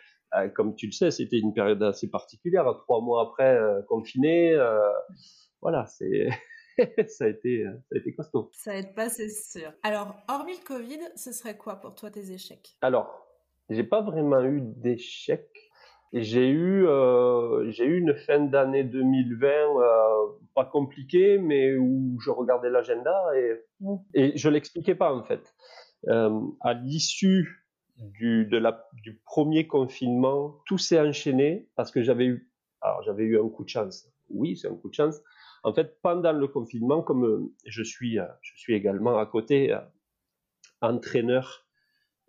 comme 0.56 0.75
tu 0.75 0.88
le 0.88 0.92
sais 0.92 1.12
c'était 1.12 1.40
une 1.40 1.54
période 1.54 1.82
assez 1.84 2.10
particulière 2.10 2.66
trois 2.84 3.02
mois 3.02 3.30
après 3.30 3.60
confiné 3.88 4.56
voilà 5.62 5.86
c'est 5.86 6.30
ça, 7.08 7.25
a 7.25 7.28
été, 7.28 7.66
ça 7.66 7.96
a 7.96 7.98
été 7.98 8.16
costaud. 8.16 8.50
Ça 8.54 8.75
aide 8.75 8.94
pas, 8.96 9.10
c'est 9.10 9.30
sûr. 9.30 9.72
Alors, 9.84 10.16
hormis 10.28 10.54
le 10.54 10.66
Covid, 10.66 11.00
ce 11.16 11.32
serait 11.32 11.58
quoi 11.58 11.75
pour 11.75 11.96
toi 11.96 12.10
tes 12.10 12.32
échecs? 12.32 12.75
Alors, 12.82 13.28
j'ai 13.70 13.84
pas 13.84 14.02
vraiment 14.02 14.44
eu 14.44 14.62
d'échecs. 14.62 15.70
J'ai 16.13 16.48
eu, 16.50 16.86
euh, 16.86 17.72
j'ai 17.72 17.86
eu 17.86 17.98
une 17.98 18.13
fin 18.16 18.40
d'année 18.40 18.84
2020 18.84 19.48
euh, 19.48 19.84
pas 20.54 20.66
compliquée, 20.66 21.40
mais 21.40 21.75
où 21.75 22.20
je 22.24 22.30
regardais 22.30 22.70
l'agenda 22.70 23.16
et, 23.36 23.56
et 24.13 24.38
je 24.38 24.50
l'expliquais 24.50 24.94
pas 24.94 25.12
en 25.12 25.24
fait. 25.24 25.56
Euh, 26.10 26.40
à 26.62 26.74
l'issue 26.74 27.62
du, 27.97 28.50
premier 29.25 29.67
confinement, 29.67 30.59
tout 30.65 30.77
s'est 30.77 31.00
enchaîné 31.00 31.69
parce 31.75 31.91
que 31.91 32.01
j'avais 32.01 32.25
eu, 32.25 32.51
alors 32.81 33.01
j'avais 33.03 33.23
eu 33.23 33.39
un 33.39 33.50
coup 33.50 33.63
de 33.63 33.69
chance. 33.69 34.09
Oui, 34.29 34.57
c'est 34.57 34.67
un 34.67 34.75
coup 34.75 34.89
de 34.89 34.95
chance, 34.95 35.21
en 35.63 35.73
fait, 35.73 36.01
pendant 36.01 36.33
le 36.33 36.47
confinement, 36.47 37.01
comme 37.01 37.25
euh, 37.25 37.53
je 37.65 37.83
suis, 37.83 38.19
euh, 38.19 38.25
je 38.41 38.57
suis 38.57 38.73
également 38.73 39.17
à 39.17 39.25
côté 39.25 39.73
euh, 39.73 39.79
entraîneur 40.81 41.65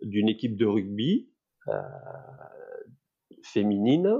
d'une 0.01 0.29
équipe 0.29 0.55
de 0.55 0.65
rugby 0.65 1.29
féminine 3.43 4.13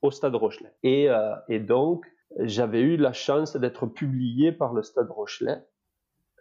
au 0.00 0.10
Stade 0.10 0.34
Rochelet. 0.34 0.72
Et, 0.82 1.08
et 1.48 1.60
donc, 1.60 2.06
j'avais 2.38 2.80
eu 2.80 2.96
la 2.96 3.12
chance 3.12 3.56
d'être 3.56 3.86
publié 3.86 4.50
par 4.50 4.72
le 4.72 4.82
Stade 4.82 5.10
Rochelet 5.10 5.62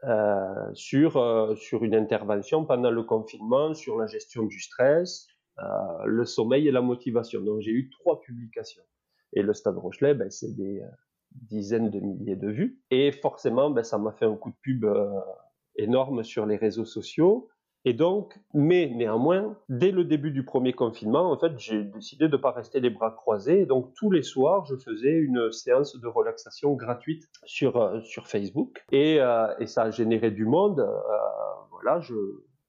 euh, 0.03 0.73
sur, 0.73 1.17
euh, 1.17 1.55
sur 1.55 1.83
une 1.83 1.95
intervention 1.95 2.65
pendant 2.65 2.91
le 2.91 3.03
confinement 3.03 3.73
sur 3.73 3.97
la 3.97 4.07
gestion 4.07 4.43
du 4.43 4.59
stress, 4.59 5.27
euh, 5.59 5.63
le 6.05 6.25
sommeil 6.25 6.67
et 6.67 6.71
la 6.71 6.81
motivation. 6.81 7.41
Donc 7.41 7.61
j'ai 7.61 7.71
eu 7.71 7.89
trois 7.89 8.19
publications. 8.21 8.83
Et 9.33 9.41
le 9.41 9.53
Stade 9.53 9.77
Rochelet, 9.77 10.13
ben, 10.13 10.29
c'est 10.29 10.55
des, 10.55 10.81
dizaines 11.41 11.89
de 11.89 11.99
milliers 11.99 12.35
de 12.35 12.49
vues. 12.49 12.79
Et 12.91 13.11
forcément, 13.11 13.69
ben, 13.69 13.83
ça 13.83 13.97
m'a 13.97 14.11
fait 14.11 14.25
un 14.25 14.35
coup 14.35 14.51
de 14.51 14.57
pub 14.61 14.85
euh, 14.85 15.09
énorme 15.75 16.23
sur 16.23 16.45
les 16.45 16.55
réseaux 16.55 16.85
sociaux. 16.85 17.49
Et 17.87 17.93
donc, 17.93 18.33
mais 18.55 18.91
néanmoins, 18.93 19.55
dès 19.69 19.91
le 19.91 20.03
début 20.03 20.31
du 20.31 20.43
premier 20.43 20.73
confinement, 20.73 21.31
en 21.31 21.37
fait, 21.37 21.53
j'ai 21.59 21.83
décidé 21.83 22.27
de 22.27 22.35
ne 22.35 22.41
pas 22.41 22.51
rester 22.51 22.79
les 22.79 22.89
bras 22.89 23.11
croisés. 23.11 23.61
Et 23.61 23.65
donc, 23.67 23.93
tous 23.93 24.09
les 24.09 24.23
soirs, 24.23 24.65
je 24.65 24.75
faisais 24.75 25.11
une 25.11 25.51
séance 25.51 25.95
de 25.95 26.07
relaxation 26.07 26.73
gratuite 26.73 27.29
sur, 27.45 27.77
euh, 27.77 28.01
sur 28.01 28.27
Facebook. 28.27 28.83
Et, 28.91 29.21
euh, 29.21 29.53
et 29.59 29.67
ça 29.67 29.83
a 29.83 29.91
généré 29.91 30.31
du 30.31 30.45
monde. 30.45 30.79
Euh, 30.79 30.97
voilà, 31.69 32.01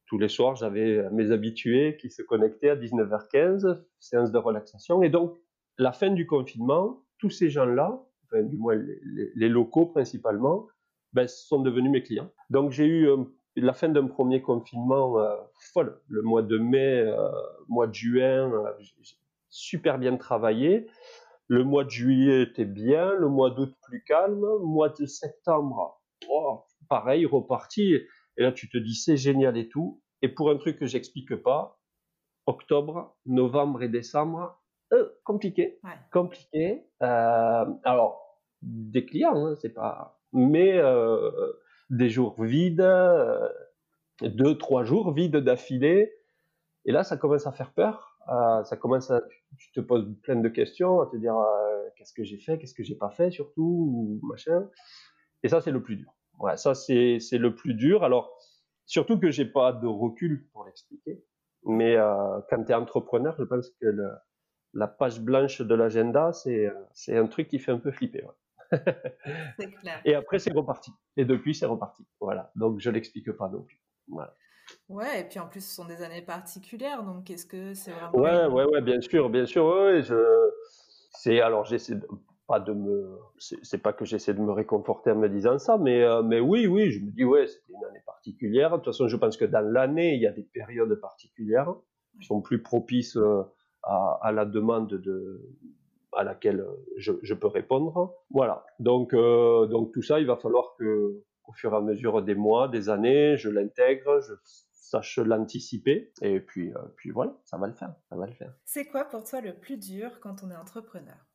tous 0.07 0.19
les 0.19 0.29
soirs, 0.29 0.55
j'avais 0.55 1.09
mes 1.11 1.31
habitués 1.31 1.97
qui 1.99 2.11
se 2.11 2.21
connectaient 2.21 2.69
à 2.69 2.77
19h15, 2.77 3.83
séance 3.99 4.31
de 4.31 4.39
relaxation. 4.39 5.03
Et 5.03 5.09
donc, 5.09 5.35
la 5.79 5.93
fin 5.93 6.11
du 6.11 6.27
confinement, 6.27 7.03
tous 7.19 7.31
ces 7.31 7.49
gens-là 7.49 8.03
du 8.35 8.59
moins 8.59 8.75
les, 8.75 9.31
les, 9.35 9.49
locaux 9.49 9.87
principalement, 9.87 10.67
ben, 11.13 11.27
sont 11.29 11.61
devenus 11.61 11.91
mes 11.91 12.03
clients. 12.03 12.31
Donc 12.51 12.73
j'ai 12.73 12.87
eu 12.87 13.09
la 13.57 13.73
fin 13.73 13.89
d'un 13.89 14.07
premier 14.07 14.43
confinement 14.43 15.19
euh, 15.19 15.35
folle. 15.73 16.01
Le 16.09 16.23
mois 16.23 16.43
de 16.43 16.59
mai, 16.59 17.01
euh, 17.01 17.31
mois 17.69 17.87
de 17.87 17.95
juin, 17.95 18.53
euh, 18.53 18.73
j'ai 18.79 19.17
super 19.49 19.99
bien 19.99 20.17
travaillé. 20.17 20.87
Le 21.49 21.65
mois 21.65 21.85
de 21.85 21.91
juillet 21.91 22.43
était 22.43 22.65
bien, 22.65 23.13
le 23.15 23.29
mois 23.29 23.51
d'août 23.51 23.75
plus 23.83 24.03
calme, 24.05 24.45
mois 24.63 24.89
de 24.89 25.07
septembre, 25.07 26.03
oh, 26.29 26.65
pareil, 26.89 27.25
reparti. 27.25 27.95
Et 28.37 28.43
là 28.43 28.53
tu 28.53 28.69
te 28.69 28.77
dis 28.77 28.95
c'est 28.95 29.17
génial 29.17 29.57
et 29.57 29.69
tout. 29.69 30.03
Et 30.23 30.29
pour 30.29 30.51
un 30.51 30.57
truc 30.57 30.79
que 30.79 30.87
j'explique 30.87 31.37
pas, 31.37 31.79
octobre, 32.47 33.17
novembre 33.27 33.83
et 33.83 33.89
décembre, 33.89 34.61
euh, 34.93 35.09
compliqué, 35.25 35.79
ouais. 35.85 35.91
compliqué. 36.13 36.85
Alors 37.01 38.43
des 38.63 39.07
clients, 39.07 39.47
hein, 39.47 39.55
c'est 39.55 39.73
pas, 39.73 40.21
mais 40.33 40.81
des 41.91 42.09
jours 42.11 42.43
vides, 42.43 42.81
euh, 42.81 43.49
deux 44.23 44.57
trois 44.59 44.85
jours 44.85 45.13
vides 45.13 45.37
d'affilée. 45.37 46.13
Et 46.85 46.93
là, 46.93 47.05
ça 47.05 47.17
commence 47.17 47.47
à 47.47 47.53
faire 47.53 47.73
peur. 47.73 48.19
Euh, 48.29 48.65
ça 48.65 48.77
commence 48.77 49.11
à, 49.11 49.23
tu 49.59 49.73
te 49.73 49.81
poses 49.81 50.09
plein 50.23 50.37
de 50.37 50.49
questions, 50.49 51.01
à 51.01 51.07
te 51.07 51.17
dire 51.17 51.37
euh, 51.37 51.89
qu'est-ce 51.97 52.13
que 52.13 52.25
j'ai 52.25 52.39
fait, 52.39 52.59
qu'est-ce 52.59 52.75
que 52.75 52.83
j'ai 52.83 52.97
pas 52.97 53.11
fait, 53.11 53.31
surtout 53.31 54.21
ou 54.23 54.27
machin. 54.27 54.69
Et 55.43 55.49
ça, 55.49 55.61
c'est 55.61 55.71
le 55.71 55.83
plus 55.83 55.97
dur. 55.97 56.13
Ouais, 56.39 56.57
ça 56.57 56.75
c'est 56.75 57.19
c'est 57.19 57.39
le 57.39 57.55
plus 57.55 57.75
dur. 57.75 58.05
Alors 58.05 58.37
surtout 58.85 59.19
que 59.19 59.31
j'ai 59.31 59.47
pas 59.47 59.73
de 59.73 59.87
recul 59.87 60.49
pour 60.53 60.65
l'expliquer. 60.65 61.25
Mais 61.65 61.97
quand 62.49 62.63
tu 62.65 62.71
es 62.71 62.75
entrepreneur, 62.75 63.35
je 63.39 63.45
pense 63.45 63.71
que 63.81 63.87
le, 63.87 64.09
la 64.75 64.87
page 64.87 65.21
blanche 65.21 65.61
de 65.61 65.75
l'agenda, 65.75 66.33
c'est, 66.33 66.71
c'est 66.93 67.17
un 67.17 67.27
truc 67.27 67.49
qui 67.49 67.59
fait 67.59 67.73
un 67.73 67.79
peu 67.79 67.91
flipper. 67.91 68.23
Ouais. 68.23 68.35
C'est 69.59 69.71
clair. 69.81 70.01
Et 70.05 70.15
après, 70.15 70.39
c'est 70.39 70.53
reparti. 70.53 70.91
Et 71.17 71.25
depuis, 71.25 71.55
c'est 71.55 71.67
reparti. 71.67 72.05
Voilà. 72.21 72.51
Donc, 72.57 72.81
je 72.81 72.91
l'explique 72.91 73.31
pas 73.33 73.49
non 73.49 73.63
plus. 73.63 73.81
Voilà. 74.09 74.35
Ouais, 74.89 75.21
et 75.21 75.25
puis 75.25 75.39
en 75.39 75.47
plus, 75.47 75.61
ce 75.65 75.75
sont 75.75 75.85
des 75.85 76.03
années 76.03 76.23
particulières, 76.23 77.05
donc 77.05 77.31
est-ce 77.31 77.47
que 77.47 77.75
c'est 77.75 77.93
vraiment. 77.93 78.19
Ouais, 78.19 78.47
ouais, 78.47 78.65
ouais, 78.65 78.81
bien 78.81 79.01
sûr, 79.01 79.31
bien 79.31 79.47
sûr. 79.47 79.65
Ouais, 79.65 80.03
je... 80.03 80.17
C'est, 81.13 81.41
alors, 81.41 81.65
j'essaie 81.65 81.95
de, 81.95 82.07
pas 82.49 82.59
de 82.59 82.73
me. 82.73 83.17
C'est, 83.39 83.79
pas 83.79 83.93
que 83.93 84.05
j'essaie 84.05 84.35
de 84.35 84.41
me 84.41 84.51
réconforter 84.51 85.13
en 85.13 85.17
me 85.17 85.29
disant 85.29 85.59
ça, 85.59 85.79
mais, 85.79 86.03
euh, 86.03 86.23
mais 86.23 86.41
oui, 86.41 86.67
oui, 86.67 86.91
je 86.91 86.99
me 87.01 87.11
dis, 87.13 87.25
ouais, 87.25 87.47
c'était 87.47 87.73
une 87.73 87.85
année 87.85 88.03
particulière. 88.05 88.71
De 88.71 88.77
toute 88.77 88.87
façon, 88.87 89.07
je 89.07 89.17
pense 89.17 89.37
que 89.37 89.45
dans 89.45 89.61
l'année, 89.61 90.15
il 90.15 90.21
y 90.21 90.27
a 90.27 90.33
des 90.33 90.43
périodes 90.43 90.95
particulières 91.01 91.73
qui 92.19 92.27
sont 92.27 92.41
plus 92.41 92.61
propices. 92.61 93.17
Euh, 93.17 93.45
à, 93.87 94.19
à 94.21 94.33
la 94.33 94.45
demande 94.45 94.89
de, 94.89 95.41
à 96.17 96.25
laquelle 96.25 96.67
je, 96.97 97.13
je, 97.23 97.35
peux 97.35 97.47
répondre. 97.47 98.15
Voilà. 98.31 98.65
Donc, 98.79 99.15
euh, 99.15 99.67
donc 99.67 99.93
tout 99.93 100.03
ça, 100.03 100.21
il 100.21 100.27
va 100.27 100.37
falloir 100.37 100.75
que, 100.79 101.23
au 101.45 101.53
fur 101.53 101.73
et 101.73 101.77
à 101.77 101.81
mesure 101.81 102.23
des 102.23 102.35
mois, 102.35 102.69
des 102.69 102.89
années, 102.89 103.37
je 103.37 103.49
l'intègre, 103.49 104.21
je 104.21 104.35
sache 104.73 105.19
l'anticiper, 105.19 106.13
et 106.23 106.41
puis, 106.41 106.73
euh, 106.73 106.79
puis 106.97 107.11
voilà, 107.11 107.37
ça 107.45 107.59
va 107.59 107.67
le 107.67 107.73
faire, 107.73 107.95
ça 108.09 108.17
va 108.17 108.27
le 108.27 108.33
faire. 108.33 108.53
C'est 108.65 108.87
quoi 108.87 109.05
pour 109.05 109.25
toi 109.25 109.41
le 109.41 109.55
plus 109.55 109.79
dur 109.79 110.21
quand 110.21 110.43
on 110.45 110.51
est 110.51 110.57
entrepreneur? 110.57 111.26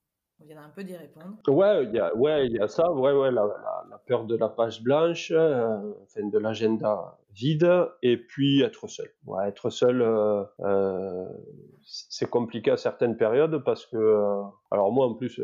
On 0.42 0.48
vient 0.48 0.64
un 0.64 0.70
peu 0.70 0.84
d'y 0.84 0.96
répondre. 0.96 1.38
Ouais, 1.48 1.86
il 1.86 1.94
y 1.94 2.00
a, 2.00 2.16
ouais, 2.16 2.48
il 2.48 2.54
y 2.54 2.60
a 2.60 2.68
ça, 2.68 2.92
ouais, 2.92 3.12
ouais, 3.12 3.32
la, 3.32 3.46
la, 3.90 3.98
peur 4.00 4.26
de 4.26 4.36
la 4.36 4.50
page 4.50 4.82
blanche, 4.82 5.32
euh, 5.32 5.94
enfin, 6.04 6.28
de 6.28 6.38
l'agenda 6.38 7.18
vide, 7.34 7.88
et 8.02 8.18
puis 8.18 8.62
être 8.62 8.88
seul. 8.88 9.10
Être 9.46 9.70
seul, 9.70 10.02
euh, 10.02 10.44
euh, 10.62 11.28
c'est 11.84 12.30
compliqué 12.30 12.72
à 12.72 12.78
certaines 12.78 13.18
périodes 13.18 13.64
parce 13.64 13.86
que, 13.86 13.98
alors 14.70 14.92
moi 14.92 15.08
en 15.08 15.16
plus, 15.16 15.42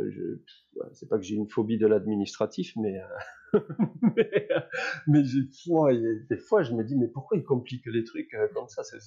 c'est 0.94 1.10
pas 1.10 1.18
que 1.18 1.24
j'ai 1.24 1.36
une 1.36 1.50
phobie 1.50 1.78
de 1.78 1.88
l'administratif, 1.88 2.74
mais, 2.76 3.00
mais, 4.16 4.48
mais 5.08 5.24
des 6.30 6.38
fois 6.38 6.64
je 6.64 6.74
me 6.74 6.84
dis 6.84 6.96
mais 6.96 7.08
pourquoi 7.08 7.38
ils 7.38 7.44
compliquent 7.44 7.86
les 7.86 8.04
trucs 8.04 8.36
comme 8.54 8.68
ça 8.68 8.84
c'est 8.84 9.00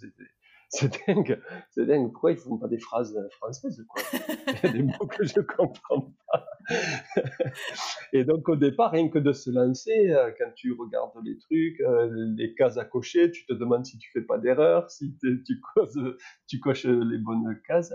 dingue, 1.06 1.40
c'est 1.70 1.84
dingue. 1.84 2.12
Pourquoi 2.12 2.32
ils 2.32 2.38
font 2.38 2.56
pas 2.56 2.68
des 2.68 2.78
phrases 2.78 3.16
françaises 3.32 3.84
quoi? 3.88 4.02
Il 4.12 4.54
y 4.62 4.66
a 4.66 4.72
des 4.72 4.82
mots 4.82 5.06
que 5.06 5.24
je 5.24 5.40
comprends 5.40 6.14
pas. 6.28 6.46
Et 8.12 8.24
donc 8.24 8.48
au 8.48 8.56
départ, 8.56 8.92
rien 8.92 9.08
que 9.08 9.18
de 9.18 9.32
se 9.32 9.50
lancer, 9.50 10.10
euh, 10.10 10.30
quand 10.38 10.50
tu 10.54 10.72
regardes 10.72 11.10
les 11.24 11.38
trucs, 11.38 11.80
euh, 11.80 12.08
les 12.36 12.54
cases 12.54 12.78
à 12.78 12.84
cocher, 12.84 13.30
tu 13.30 13.44
te 13.46 13.52
demandes 13.52 13.84
si 13.84 13.98
tu 13.98 14.10
fais 14.12 14.22
pas 14.22 14.38
d'erreur, 14.38 14.90
si 14.90 15.16
tu 15.18 16.60
coches, 16.60 16.84
les 16.84 17.18
bonnes 17.18 17.60
cases. 17.66 17.94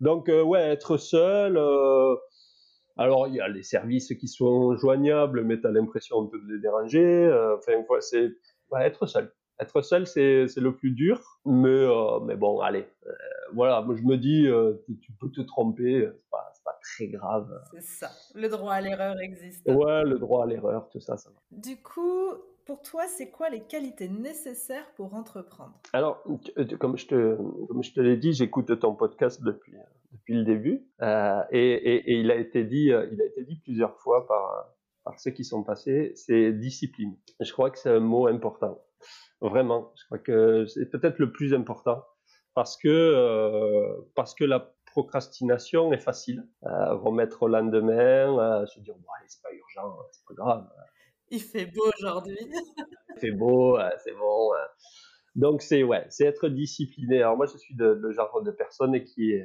Donc 0.00 0.28
euh, 0.28 0.42
ouais, 0.42 0.62
être 0.62 0.96
seul. 0.96 1.56
alors 2.96 3.28
il 3.28 3.34
y 3.34 3.40
a 3.40 3.48
les 3.48 3.62
services 3.62 4.12
qui 4.18 4.26
sont 4.26 4.76
joignables, 4.76 5.44
mais 5.44 5.60
tu 5.60 5.66
as 5.66 5.70
l'impression 5.70 6.22
un 6.22 6.26
peu 6.26 6.40
de 6.40 6.52
les 6.52 6.60
déranger. 6.60 7.32
enfin, 7.56 7.72
c'est 8.00 8.32
ouais, 8.72 8.84
être 8.84 9.06
seul 9.06 9.32
être 9.60 9.82
seul, 9.82 10.06
c'est, 10.06 10.46
le 10.56 10.74
plus 10.74 10.90
dur, 10.90 11.40
mais, 11.44 11.68
euh, 11.68 12.20
mais 12.20 12.36
bon, 12.36 12.60
allez, 12.60 12.86
euh, 13.06 13.12
voilà, 13.52 13.82
moi 13.82 13.94
je 13.94 14.02
me 14.02 14.16
dis, 14.16 14.46
euh, 14.46 14.74
tu 15.00 15.12
peux 15.12 15.30
te 15.30 15.40
tromper, 15.42 16.08
c'est 16.16 16.30
pas, 16.30 16.52
pas 16.64 16.78
très 16.82 17.06
grave. 17.08 17.48
C'est 17.72 17.82
ça, 17.82 18.10
le 18.34 18.48
droit 18.48 18.74
à 18.74 18.80
l'erreur 18.80 19.18
existe. 19.20 19.66
Ouais, 19.68 20.02
le 20.04 20.18
droit 20.18 20.44
à 20.44 20.46
l'erreur, 20.46 20.88
tout 20.90 21.00
ça, 21.00 21.16
ça 21.16 21.30
va. 21.30 21.36
Du 21.50 21.80
coup, 21.80 22.30
pour 22.66 22.82
toi, 22.82 23.06
c'est 23.06 23.30
quoi 23.30 23.48
les 23.48 23.60
qualités 23.60 24.08
nécessaires 24.08 24.90
pour 24.96 25.14
entreprendre? 25.14 25.78
Alors, 25.92 26.24
comme 26.80 26.96
je 26.96 27.06
te, 27.06 27.36
comme 27.66 27.82
je 27.82 27.92
te 27.92 28.00
l'ai 28.00 28.16
dit, 28.16 28.32
j'écoute 28.32 28.78
ton 28.80 28.94
podcast 28.94 29.42
depuis, 29.42 29.76
depuis 30.12 30.34
le 30.34 30.44
début, 30.44 30.88
et, 31.00 31.72
et, 31.72 32.12
et, 32.12 32.20
il 32.20 32.30
a 32.30 32.36
été 32.36 32.64
dit, 32.64 32.86
il 32.86 32.92
a 33.22 33.24
été 33.24 33.44
dit 33.44 33.56
plusieurs 33.62 33.96
fois 34.00 34.26
par, 34.26 34.74
par 35.04 35.20
ceux 35.20 35.30
qui 35.30 35.44
sont 35.44 35.62
passés, 35.62 36.12
c'est 36.16 36.52
discipline. 36.52 37.14
Je 37.40 37.52
crois 37.52 37.70
que 37.70 37.78
c'est 37.78 37.90
un 37.90 38.00
mot 38.00 38.26
important 38.26 38.80
Vraiment, 39.40 39.92
je 39.96 40.04
crois 40.06 40.18
que 40.18 40.66
c'est 40.66 40.90
peut-être 40.90 41.18
le 41.18 41.30
plus 41.32 41.54
important 41.54 42.04
parce 42.54 42.76
que 42.76 42.88
euh, 42.88 44.00
parce 44.14 44.34
que 44.34 44.44
la 44.44 44.74
procrastination 44.86 45.92
est 45.92 45.98
facile. 45.98 46.48
Euh, 46.64 46.94
remettre 46.94 47.42
au 47.42 47.48
lendemain, 47.48 48.38
euh, 48.38 48.66
se 48.66 48.80
dire 48.80 48.94
bon 48.94 49.08
allez 49.18 49.28
c'est 49.28 49.42
pas 49.42 49.52
urgent, 49.52 49.96
c'est 50.12 50.24
pas 50.26 50.34
grave. 50.34 50.68
Il 51.30 51.40
fait 51.40 51.66
beau 51.66 51.90
aujourd'hui. 51.98 52.38
Il 52.40 53.20
fait 53.20 53.32
beau, 53.32 53.78
c'est 54.04 54.14
bon. 54.14 54.50
Donc 55.34 55.62
c'est 55.62 55.82
ouais, 55.82 56.06
c'est 56.10 56.24
être 56.24 56.48
discipliné. 56.48 57.22
Alors 57.22 57.36
moi 57.36 57.46
je 57.46 57.58
suis 57.58 57.74
de, 57.74 57.86
le 57.86 58.12
genre 58.12 58.40
de 58.42 58.52
personne 58.52 59.02
qui 59.02 59.32
est 59.32 59.44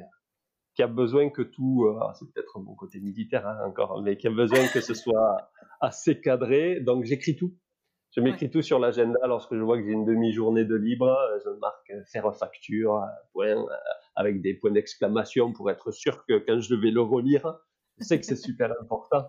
qui 0.74 0.84
a 0.84 0.86
besoin 0.86 1.30
que 1.30 1.42
tout, 1.42 1.92
c'est 2.14 2.32
peut-être 2.32 2.60
mon 2.60 2.76
côté 2.76 3.00
militaire 3.00 3.46
hein, 3.46 3.58
encore, 3.66 4.00
mais 4.02 4.16
qui 4.16 4.28
a 4.28 4.30
besoin 4.30 4.68
que 4.68 4.80
ce 4.80 4.94
soit 4.94 5.50
assez 5.80 6.20
cadré. 6.20 6.80
Donc 6.80 7.04
j'écris 7.04 7.34
tout. 7.34 7.56
Je 8.12 8.20
m'écris 8.20 8.50
tout 8.50 8.62
sur 8.62 8.80
l'agenda 8.80 9.20
lorsque 9.26 9.54
je 9.54 9.60
vois 9.60 9.78
que 9.78 9.84
j'ai 9.84 9.92
une 9.92 10.04
demi-journée 10.04 10.64
de 10.64 10.74
libre. 10.74 11.08
Euh, 11.08 11.38
je 11.44 11.50
marque 11.60 11.90
euh, 11.90 12.02
faire 12.12 12.34
facture, 12.34 12.96
euh, 12.96 13.06
point, 13.32 13.64
avec 14.16 14.42
des 14.42 14.54
points 14.54 14.72
d'exclamation 14.72 15.52
pour 15.52 15.70
être 15.70 15.92
sûr 15.92 16.24
que 16.26 16.38
quand 16.38 16.60
je 16.60 16.74
vais 16.74 16.90
le 16.90 17.02
relire, 17.02 17.60
je 17.98 18.04
sais 18.04 18.18
que 18.18 18.26
c'est 18.26 18.36
super 18.36 18.72
important. 18.80 19.28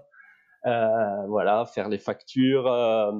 Euh, 0.65 1.27
voilà, 1.27 1.65
faire 1.65 1.89
les 1.89 1.99
factures, 1.99 2.67
euh, 2.67 3.11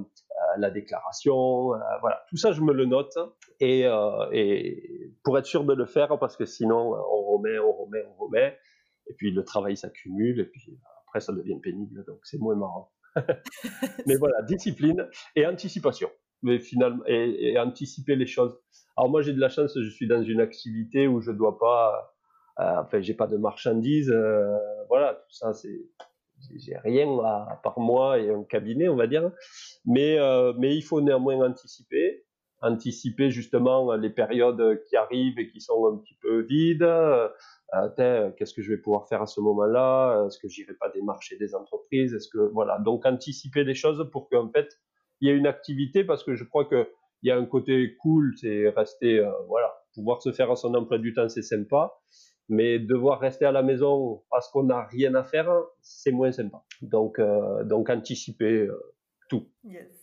la 0.57 0.71
déclaration, 0.71 1.73
voilà, 2.01 2.23
tout 2.29 2.37
ça 2.37 2.51
je 2.51 2.61
me 2.61 2.73
le 2.73 2.85
note 2.85 3.17
et, 3.59 3.87
et, 4.31 5.13
pour 5.23 5.37
être 5.39 5.45
sûr 5.45 5.63
de 5.63 5.73
le 5.73 5.85
faire 5.85 6.19
parce 6.19 6.35
que 6.35 6.45
sinon 6.45 6.93
on 6.93 7.23
remet, 7.33 7.57
on 7.57 7.71
remet, 7.71 8.03
on 8.05 8.25
remet 8.25 8.57
et 9.07 9.13
puis 9.13 9.31
le 9.31 9.43
travail 9.43 9.75
s'accumule 9.75 10.39
et 10.39 10.45
puis 10.45 10.77
après 11.07 11.19
ça 11.19 11.33
devient 11.33 11.59
pénible 11.59 12.03
donc 12.05 12.19
c'est 12.23 12.39
moins 12.39 12.55
marrant. 12.55 12.91
mais 14.07 14.15
voilà, 14.15 14.41
discipline 14.43 15.07
et 15.35 15.45
anticipation. 15.45 16.09
Mais 16.43 16.59
finalement, 16.59 17.03
et, 17.05 17.57
anticiper 17.59 18.15
les 18.15 18.25
choses. 18.25 18.57
Alors 18.97 19.09
moi, 19.09 19.21
j'ai 19.21 19.33
de 19.33 19.39
la 19.39 19.49
chance, 19.49 19.77
je 19.79 19.89
suis 19.89 20.07
dans 20.07 20.23
une 20.23 20.41
activité 20.41 21.07
où 21.07 21.21
je 21.21 21.31
dois 21.31 21.57
pas, 21.59 22.13
euh, 22.59 22.81
enfin, 22.81 23.01
j'ai 23.01 23.13
pas 23.13 23.27
de 23.27 23.37
marchandises, 23.37 24.11
euh, 24.11 24.57
voilà, 24.89 25.13
tout 25.13 25.33
ça, 25.33 25.53
c'est, 25.53 25.81
j'ai 26.55 26.77
rien 26.77 27.07
à, 27.19 27.59
part 27.63 27.79
moi 27.79 28.19
et 28.19 28.29
un 28.31 28.43
cabinet, 28.43 28.89
on 28.89 28.95
va 28.95 29.07
dire. 29.07 29.31
Mais, 29.85 30.17
euh, 30.19 30.53
mais 30.57 30.75
il 30.75 30.81
faut 30.81 30.99
néanmoins 30.99 31.39
anticiper, 31.45 32.25
anticiper 32.61 33.29
justement 33.29 33.93
les 33.95 34.09
périodes 34.09 34.81
qui 34.89 34.95
arrivent 34.95 35.37
et 35.37 35.49
qui 35.49 35.61
sont 35.61 35.85
un 35.85 35.97
petit 35.97 36.15
peu 36.21 36.41
vides, 36.41 36.87
qu'est-ce 38.37 38.53
que 38.53 38.61
je 38.61 38.71
vais 38.71 38.77
pouvoir 38.77 39.07
faire 39.07 39.21
à 39.21 39.27
ce 39.27 39.39
moment-là? 39.41 40.25
Est-ce 40.27 40.39
que 40.39 40.47
j'irai 40.47 40.73
pas 40.73 40.89
démarcher 40.89 41.37
des 41.37 41.55
entreprises? 41.55 42.13
Est-ce 42.13 42.27
que 42.27 42.51
voilà, 42.53 42.79
donc 42.79 43.05
anticiper 43.05 43.63
les 43.63 43.75
choses 43.75 44.09
pour 44.11 44.29
qu'en 44.29 44.49
fait 44.49 44.67
il 45.21 45.29
y 45.29 45.31
ait 45.31 45.37
une 45.37 45.47
activité 45.47 46.03
parce 46.03 46.23
que 46.23 46.35
je 46.35 46.43
crois 46.43 46.65
que 46.65 46.89
il 47.23 47.27
y 47.27 47.31
a 47.31 47.37
un 47.37 47.45
côté 47.45 47.95
cool, 47.97 48.33
c'est 48.37 48.69
rester 48.69 49.19
euh, 49.19 49.31
voilà, 49.47 49.71
pouvoir 49.93 50.21
se 50.21 50.31
faire 50.31 50.49
à 50.49 50.55
son 50.55 50.73
emploi 50.73 50.97
du 50.97 51.13
temps, 51.13 51.29
c'est 51.29 51.43
sympa, 51.43 51.93
mais 52.49 52.79
devoir 52.79 53.19
rester 53.19 53.45
à 53.45 53.51
la 53.51 53.61
maison 53.61 54.23
parce 54.31 54.49
qu'on 54.49 54.63
n'a 54.63 54.85
rien 54.85 55.13
à 55.13 55.23
faire, 55.23 55.49
c'est 55.81 56.11
moins 56.11 56.31
sympa. 56.31 56.63
Donc 56.81 57.19
euh, 57.19 57.63
donc 57.63 57.89
anticiper 57.89 58.67
tout. 59.29 59.47
Yes. 59.63 60.01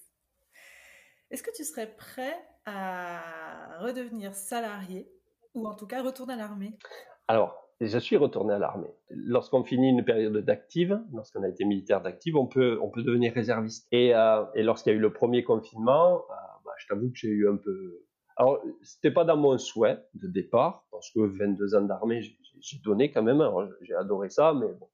Est-ce 1.30 1.42
que 1.42 1.50
tu 1.54 1.64
serais 1.64 1.94
prêt 1.94 2.36
à 2.64 3.78
redevenir 3.80 4.34
salarié 4.34 5.10
ou 5.54 5.66
en 5.66 5.74
tout 5.74 5.86
cas 5.86 6.02
retourner 6.02 6.34
à 6.34 6.36
l'armée? 6.36 6.78
Alors, 7.28 7.68
je 7.80 7.98
suis 7.98 8.16
retourné 8.16 8.54
à 8.54 8.58
l'armée. 8.58 8.90
Lorsqu'on 9.10 9.62
finit 9.62 9.90
une 9.90 10.04
période 10.04 10.36
d'active, 10.38 10.98
lorsqu'on 11.12 11.42
a 11.42 11.48
été 11.48 11.64
militaire 11.64 12.00
d'active, 12.00 12.36
on 12.36 12.46
peut, 12.46 12.78
on 12.82 12.90
peut 12.90 13.02
devenir 13.02 13.32
réserviste. 13.34 13.86
Et, 13.92 14.14
euh, 14.14 14.44
lorsqu'il 14.56 14.92
y 14.92 14.96
a 14.96 14.98
eu 14.98 15.00
le 15.00 15.12
premier 15.12 15.44
confinement, 15.44 16.16
euh, 16.16 16.34
bah, 16.64 16.72
je 16.78 16.86
t'avoue 16.88 17.10
que 17.10 17.16
j'ai 17.16 17.28
eu 17.28 17.48
un 17.48 17.56
peu... 17.56 18.02
Alors, 18.36 18.62
c'était 18.82 19.10
pas 19.10 19.24
dans 19.24 19.36
mon 19.36 19.58
souhait 19.58 19.98
de 20.14 20.26
départ, 20.26 20.86
parce 20.90 21.10
que 21.10 21.20
22 21.20 21.74
ans 21.74 21.82
d'armée, 21.82 22.22
j'ai 22.22 22.78
donné 22.78 23.12
quand 23.12 23.22
même, 23.22 23.42
j'ai 23.82 23.94
adoré 23.94 24.30
ça, 24.30 24.54
mais 24.54 24.72
bon. 24.72 24.88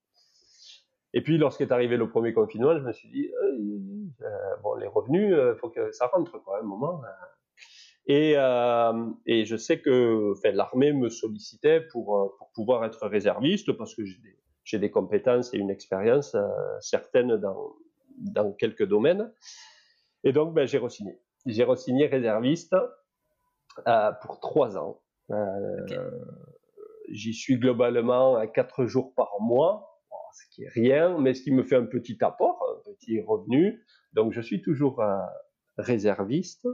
Et 1.12 1.23
puis, 1.23 1.38
lorsqu'est 1.38 1.70
arrivé 1.70 1.97
le 1.97 2.09
premier 2.09 2.33
confinement, 2.33 2.77
je 2.77 2.83
me 2.83 2.92
suis 2.92 3.09
dit, 3.09 3.31
euh, 3.44 4.57
bon, 4.62 4.75
les 4.75 4.88
revenus, 4.88 5.33
il 5.33 5.57
faut 5.59 5.70
que 5.70 5.92
ça 5.92 6.09
rentre, 6.09 6.42
quoi, 6.42 6.57
à 6.57 6.61
un 6.61 6.64
moment. 6.64 7.01
Et, 8.07 8.35
euh, 8.37 9.11
et 9.27 9.45
je 9.47 9.57
sais 9.57 9.81
que 9.81 10.33
enfin, 10.33 10.53
l'armée 10.53 10.93
me 10.93 11.09
sollicitait 11.09 11.81
pour, 11.81 12.19
euh, 12.19 12.29
pour 12.38 12.51
pouvoir 12.53 12.85
être 12.85 13.07
réserviste 13.07 13.73
parce 13.73 13.95
que 13.95 14.05
j'ai 14.05 14.19
des, 14.19 14.79
des 14.79 14.90
compétences 14.90 15.55
et 15.55 15.59
une 15.59 15.71
expérience 15.71 16.35
euh, 16.35 16.47
certaine 16.81 17.37
dans, 17.37 17.75
dans 18.19 18.53
quelques 18.53 18.87
domaines. 18.87 19.33
Et 20.23 20.33
donc, 20.33 20.55
ben, 20.55 20.67
j'ai 20.67 20.79
re-signé. 20.79 21.19
J'ai 21.47 21.64
re-signé 21.64 22.07
réserviste 22.07 22.75
euh, 23.87 24.12
pour 24.23 24.40
trois 24.40 24.77
ans. 24.77 25.01
Euh, 25.31 26.11
J'y 27.11 27.35
suis 27.35 27.59
globalement 27.59 28.37
à 28.37 28.47
quatre 28.47 28.87
jours 28.87 29.14
par 29.14 29.33
mois, 29.40 30.01
ce 30.33 30.55
qui 30.55 30.64
est 30.64 30.71
rien, 30.71 31.19
mais 31.19 31.35
ce 31.35 31.43
qui 31.43 31.53
me 31.53 31.62
fait 31.62 31.77
un 31.77 31.85
petit 31.85 32.17
apport, 32.23 32.64
un 32.88 32.93
petit 32.95 33.21
revenu. 33.21 33.85
Donc, 34.14 34.33
je 34.33 34.40
suis 34.40 34.62
toujours 34.62 35.03
réserviste. 35.79 36.69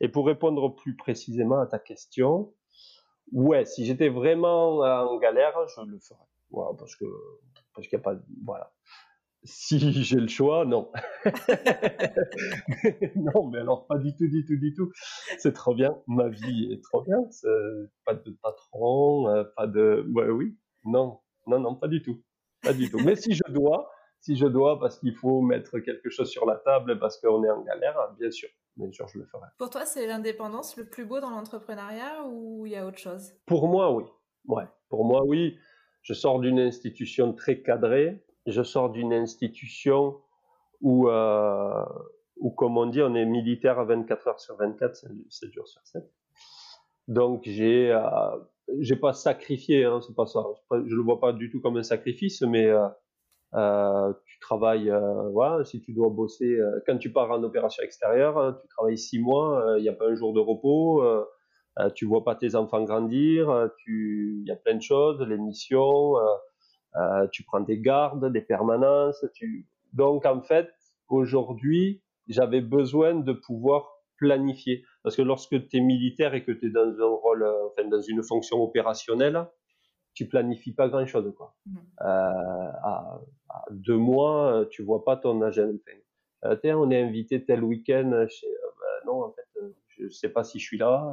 Et 0.00 0.08
pour 0.08 0.26
répondre 0.26 0.74
plus 0.74 0.96
précisément 0.96 1.60
à 1.60 1.66
ta 1.66 1.78
question, 1.78 2.52
ouais, 3.32 3.64
si 3.64 3.84
j'étais 3.84 4.08
vraiment 4.08 4.78
en 4.78 5.18
galère, 5.18 5.54
je 5.68 5.80
le 5.82 5.98
ferais. 5.98 6.20
Voilà, 6.50 6.76
parce 6.78 6.94
que 6.96 7.04
parce 7.74 7.88
qu'il 7.88 7.98
n'y 7.98 8.02
a 8.02 8.04
pas, 8.04 8.18
voilà. 8.44 8.72
Si 9.44 9.78
j'ai 10.02 10.16
le 10.16 10.28
choix, 10.28 10.64
non. 10.64 10.90
non, 13.16 13.48
mais 13.48 13.58
alors 13.58 13.86
pas 13.86 13.98
du 13.98 14.14
tout, 14.16 14.26
du 14.28 14.44
tout, 14.44 14.56
du 14.56 14.74
tout. 14.74 14.90
C'est 15.38 15.52
trop 15.52 15.74
bien. 15.74 15.96
Ma 16.06 16.28
vie 16.28 16.72
est 16.72 16.82
trop 16.82 17.02
bien. 17.02 17.18
Pas 18.04 18.14
de 18.14 18.30
patron, 18.42 19.28
euh, 19.28 19.44
pas 19.56 19.66
de, 19.66 20.04
ouais, 20.14 20.28
oui, 20.30 20.56
non, 20.84 21.20
non, 21.46 21.60
non, 21.60 21.76
pas 21.76 21.88
du 21.88 22.02
tout, 22.02 22.22
pas 22.62 22.72
du 22.72 22.90
tout. 22.90 22.98
Mais 22.98 23.14
si 23.14 23.34
je 23.34 23.52
dois, 23.52 23.90
si 24.26 24.34
je 24.34 24.46
dois, 24.46 24.80
parce 24.80 24.98
qu'il 24.98 25.14
faut 25.14 25.40
mettre 25.40 25.78
quelque 25.78 26.10
chose 26.10 26.28
sur 26.28 26.46
la 26.46 26.56
table, 26.56 26.98
parce 26.98 27.16
qu'on 27.20 27.44
est 27.44 27.50
en 27.50 27.62
galère, 27.62 27.96
bien 28.18 28.32
sûr, 28.32 28.48
bien 28.76 28.90
sûr, 28.90 29.06
je 29.06 29.20
le 29.20 29.24
ferai. 29.24 29.46
Pour 29.56 29.70
toi, 29.70 29.84
c'est 29.84 30.04
l'indépendance 30.04 30.76
le 30.76 30.84
plus 30.84 31.04
beau 31.04 31.20
dans 31.20 31.30
l'entrepreneuriat 31.30 32.24
ou 32.26 32.66
il 32.66 32.72
y 32.72 32.76
a 32.76 32.84
autre 32.84 32.98
chose? 32.98 33.34
Pour 33.46 33.68
moi, 33.68 33.92
oui. 33.92 34.02
Ouais, 34.48 34.64
pour 34.88 35.04
moi, 35.04 35.22
oui. 35.24 35.56
Je 36.02 36.12
sors 36.12 36.40
d'une 36.40 36.58
institution 36.58 37.34
très 37.34 37.62
cadrée. 37.62 38.24
Je 38.46 38.64
sors 38.64 38.90
d'une 38.90 39.12
institution 39.12 40.20
où, 40.80 41.08
euh, 41.08 41.84
où, 42.36 42.50
comme 42.50 42.76
on 42.78 42.86
dit, 42.86 43.02
on 43.02 43.14
est 43.14 43.26
militaire 43.26 43.78
à 43.78 43.84
24 43.84 44.26
heures 44.26 44.40
sur 44.40 44.56
24, 44.56 45.04
7 45.30 45.52
jours 45.52 45.68
sur 45.68 45.86
7. 45.86 46.02
Donc, 47.06 47.42
j'ai, 47.44 47.92
euh, 47.92 48.00
j'ai 48.80 48.96
pas 48.96 49.12
sacrifié, 49.12 49.84
hein, 49.84 50.00
c'est 50.04 50.16
pas 50.16 50.26
ça. 50.26 50.44
Je 50.72 50.96
le 50.96 51.02
vois 51.02 51.20
pas 51.20 51.32
du 51.32 51.48
tout 51.48 51.60
comme 51.60 51.76
un 51.76 51.84
sacrifice, 51.84 52.42
mais 52.42 52.66
euh, 52.66 52.88
euh, 53.54 54.12
tu 54.26 54.38
travailles, 54.40 54.90
euh, 54.90 55.28
voilà, 55.30 55.64
si 55.64 55.80
tu 55.80 55.92
dois 55.92 56.10
bosser, 56.10 56.58
euh, 56.58 56.80
quand 56.86 56.98
tu 56.98 57.12
pars 57.12 57.30
en 57.30 57.42
opération 57.42 57.82
extérieure, 57.82 58.38
hein, 58.38 58.58
tu 58.60 58.68
travailles 58.68 58.98
six 58.98 59.18
mois, 59.18 59.76
il 59.78 59.82
n'y 59.82 59.88
a 59.88 59.92
pas 59.92 60.08
un 60.08 60.14
jour 60.14 60.32
de 60.32 60.40
repos, 60.40 61.02
tu 61.94 62.06
vois 62.06 62.24
pas 62.24 62.34
tes 62.34 62.54
enfants 62.54 62.82
grandir, 62.82 63.68
il 63.86 64.44
y 64.46 64.50
a 64.50 64.56
plein 64.56 64.74
de 64.74 64.82
choses, 64.82 65.20
les 65.20 65.38
missions, 65.38 66.14
tu 67.32 67.44
prends 67.44 67.60
des 67.60 67.78
gardes, 67.80 68.32
des 68.32 68.40
permanences, 68.40 69.24
donc 69.92 70.26
en 70.26 70.42
fait, 70.42 70.68
aujourd'hui, 71.08 72.02
j'avais 72.28 72.60
besoin 72.60 73.14
de 73.14 73.32
pouvoir 73.32 73.92
planifier. 74.18 74.84
Parce 75.02 75.16
que 75.16 75.22
lorsque 75.22 75.68
tu 75.68 75.76
es 75.76 75.80
militaire 75.80 76.34
et 76.34 76.44
que 76.44 76.52
tu 76.52 76.66
es 76.66 76.70
dans 76.70 77.00
un 77.00 77.06
rôle, 77.06 77.46
enfin, 77.66 77.88
dans 77.88 78.00
une 78.00 78.22
fonction 78.22 78.58
opérationnelle, 78.58 79.46
tu 80.16 80.26
planifies 80.26 80.72
pas 80.72 80.88
grand 80.88 81.06
chose 81.06 81.32
quoi. 81.36 81.54
Mmh. 81.66 81.76
Euh, 82.00 82.72
à, 82.82 83.20
deux 83.70 83.96
mois, 83.96 84.64
tu 84.70 84.82
vois 84.82 85.04
pas 85.04 85.16
ton 85.16 85.40
agenda. 85.42 85.78
Euh, 86.44 86.56
on 86.74 86.90
est 86.90 87.00
invité 87.00 87.44
tel 87.44 87.62
week-end 87.62 88.26
chez. 88.28 88.46
Euh, 88.46 88.70
bah, 88.80 88.86
non, 89.06 89.24
en 89.24 89.32
fait, 89.32 89.46
je 89.88 90.08
sais 90.08 90.30
pas 90.30 90.42
si 90.42 90.58
je 90.58 90.64
suis 90.64 90.78
là. 90.78 91.12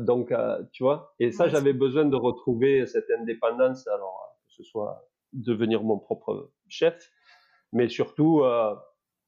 donc, 0.00 0.32
tu 0.72 0.82
vois. 0.82 1.14
Et 1.20 1.30
ça, 1.30 1.48
j'avais 1.48 1.74
besoin 1.74 2.06
de 2.06 2.16
retrouver 2.16 2.86
cette 2.86 3.10
indépendance. 3.10 3.86
Alors, 3.88 4.38
que 4.46 4.54
ce 4.54 4.62
soit 4.64 5.06
devenir 5.34 5.82
mon 5.82 5.98
propre 5.98 6.50
chef, 6.68 7.10
mais 7.72 7.88
surtout 7.88 8.42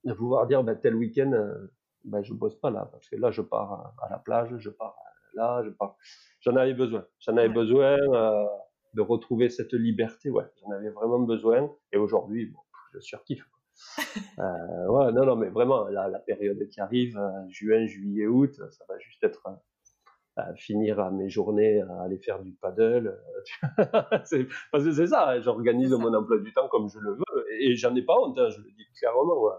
de 0.05 0.12
pouvoir 0.14 0.46
dire 0.46 0.64
bah, 0.64 0.76
tel 0.76 0.94
week-end, 0.94 1.33
bah, 2.05 2.22
je 2.22 2.33
bosse 2.33 2.59
pas 2.59 2.70
là 2.70 2.88
parce 2.90 3.09
que 3.09 3.16
là, 3.16 3.31
je 3.31 3.42
pars 3.42 3.94
à 4.03 4.09
la 4.11 4.18
plage, 4.18 4.57
je 4.57 4.70
pars 4.70 4.96
là, 5.34 5.62
je 5.64 5.70
j'en 6.40 6.56
avais 6.56 6.74
besoin. 6.74 7.06
J'en 7.20 7.36
avais 7.36 7.48
besoin 7.48 7.96
euh, 7.98 8.46
de 8.94 9.02
retrouver 9.02 9.48
cette 9.48 9.72
liberté. 9.72 10.30
Ouais, 10.30 10.44
j'en 10.62 10.70
avais 10.72 10.90
vraiment 10.90 11.20
besoin. 11.20 11.70
Et 11.92 11.96
aujourd'hui, 11.96 12.46
bon, 12.46 12.60
je 12.94 13.00
surkiffe. 13.00 13.46
euh, 14.38 14.86
ouais, 14.88 15.12
non, 15.12 15.24
non, 15.24 15.36
mais 15.36 15.48
vraiment, 15.48 15.88
la, 15.88 16.08
la 16.08 16.18
période 16.18 16.68
qui 16.68 16.80
arrive, 16.80 17.16
euh, 17.18 17.48
juin, 17.48 17.86
juillet, 17.86 18.26
août, 18.26 18.54
ça 18.70 18.84
va 18.88 18.98
juste 18.98 19.22
être 19.24 19.42
euh, 20.38 20.42
finir 20.56 21.00
à 21.00 21.10
mes 21.10 21.28
journées 21.28 21.80
à 21.82 22.02
aller 22.02 22.18
faire 22.18 22.42
du 22.42 22.52
paddle. 22.52 23.18
parce 24.12 24.30
que 24.30 24.92
c'est 24.92 25.06
ça, 25.06 25.30
hein, 25.30 25.40
j'organise 25.40 25.92
mon 25.92 26.12
emploi 26.14 26.38
du 26.38 26.52
temps 26.52 26.68
comme 26.68 26.88
je 26.88 26.98
le 26.98 27.12
veux. 27.12 27.52
Et, 27.60 27.76
j'en 27.76 27.94
ai 27.94 28.02
pas 28.02 28.18
honte, 28.18 28.38
hein, 28.38 28.48
je 28.50 28.58
le 28.58 28.70
dis 28.70 28.86
clairement. 28.98 29.52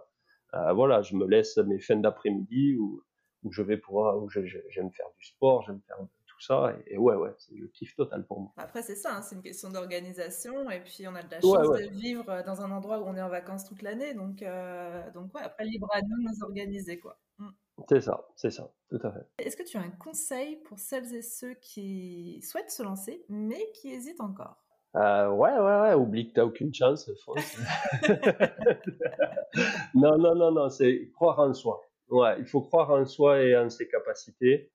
voilà, 0.75 1.01
je 1.01 1.15
me 1.15 1.25
laisse 1.27 1.57
mes 1.57 1.79
fins 1.79 1.97
d'après-midi 1.97 2.77
où 2.79 3.01
où 3.43 3.51
je 3.51 3.61
vais 3.61 3.77
pour, 3.77 3.97
où 4.21 4.29
j'aime 4.29 4.91
faire 4.91 5.07
du 5.17 5.25
sport, 5.25 5.63
j'aime 5.63 5.81
faire 5.87 5.97
ça. 6.41 6.73
Et, 6.87 6.97
ouais, 6.97 7.15
ouais, 7.15 7.33
c'est 7.37 7.55
le 7.55 7.67
kiff 7.67 7.95
total 7.95 8.25
pour 8.25 8.41
moi. 8.41 8.51
Après, 8.57 8.81
c'est 8.81 8.95
ça, 8.95 9.15
hein, 9.15 9.21
c'est 9.21 9.35
une 9.35 9.41
question 9.41 9.69
d'organisation. 9.69 10.69
Et 10.69 10.81
puis, 10.81 11.07
on 11.07 11.15
a 11.15 11.23
de 11.23 11.31
la 11.31 11.39
chance 11.39 11.79
de 11.79 11.89
vivre 11.89 12.29
euh, 12.29 12.43
dans 12.43 12.61
un 12.61 12.71
endroit 12.71 12.99
où 12.99 13.05
on 13.05 13.15
est 13.15 13.21
en 13.21 13.29
vacances 13.29 13.65
toute 13.65 13.81
l'année. 13.81 14.13
Donc, 14.13 14.41
euh, 14.41 15.09
donc 15.11 15.33
ouais, 15.35 15.41
après, 15.41 15.65
libre 15.65 15.89
à 15.93 16.01
nous 16.01 16.17
de 16.17 16.29
nous 16.29 16.43
organiser, 16.43 16.99
quoi. 16.99 17.17
Mm. 17.37 17.49
C'est 17.89 18.01
ça, 18.01 18.27
c'est 18.35 18.51
ça, 18.51 18.71
tout 18.89 18.99
à 19.03 19.11
fait. 19.11 19.25
Est-ce 19.39 19.57
que 19.57 19.63
tu 19.63 19.77
as 19.77 19.81
un 19.81 19.89
conseil 19.89 20.57
pour 20.57 20.77
celles 20.77 21.15
et 21.15 21.21
ceux 21.21 21.55
qui 21.55 22.41
souhaitent 22.43 22.71
se 22.71 22.83
lancer, 22.83 23.25
mais 23.29 23.71
qui 23.73 23.91
hésitent 23.91 24.21
encore? 24.21 24.57
Euh, 24.95 25.29
ouais, 25.29 25.57
ouais, 25.57 25.81
ouais, 25.81 25.93
oublie 25.93 26.29
que 26.29 26.33
t'as 26.33 26.43
aucune 26.43 26.73
chance, 26.73 27.09
non, 29.95 30.17
non, 30.17 30.35
non, 30.35 30.51
non, 30.51 30.69
c'est 30.69 31.09
croire 31.15 31.39
en 31.39 31.53
soi. 31.53 31.81
Ouais, 32.11 32.35
il 32.39 32.45
faut 32.45 32.61
croire 32.61 32.91
en 32.91 33.05
soi 33.05 33.41
et 33.41 33.55
en 33.55 33.69
ses 33.69 33.87
capacités. 33.87 34.69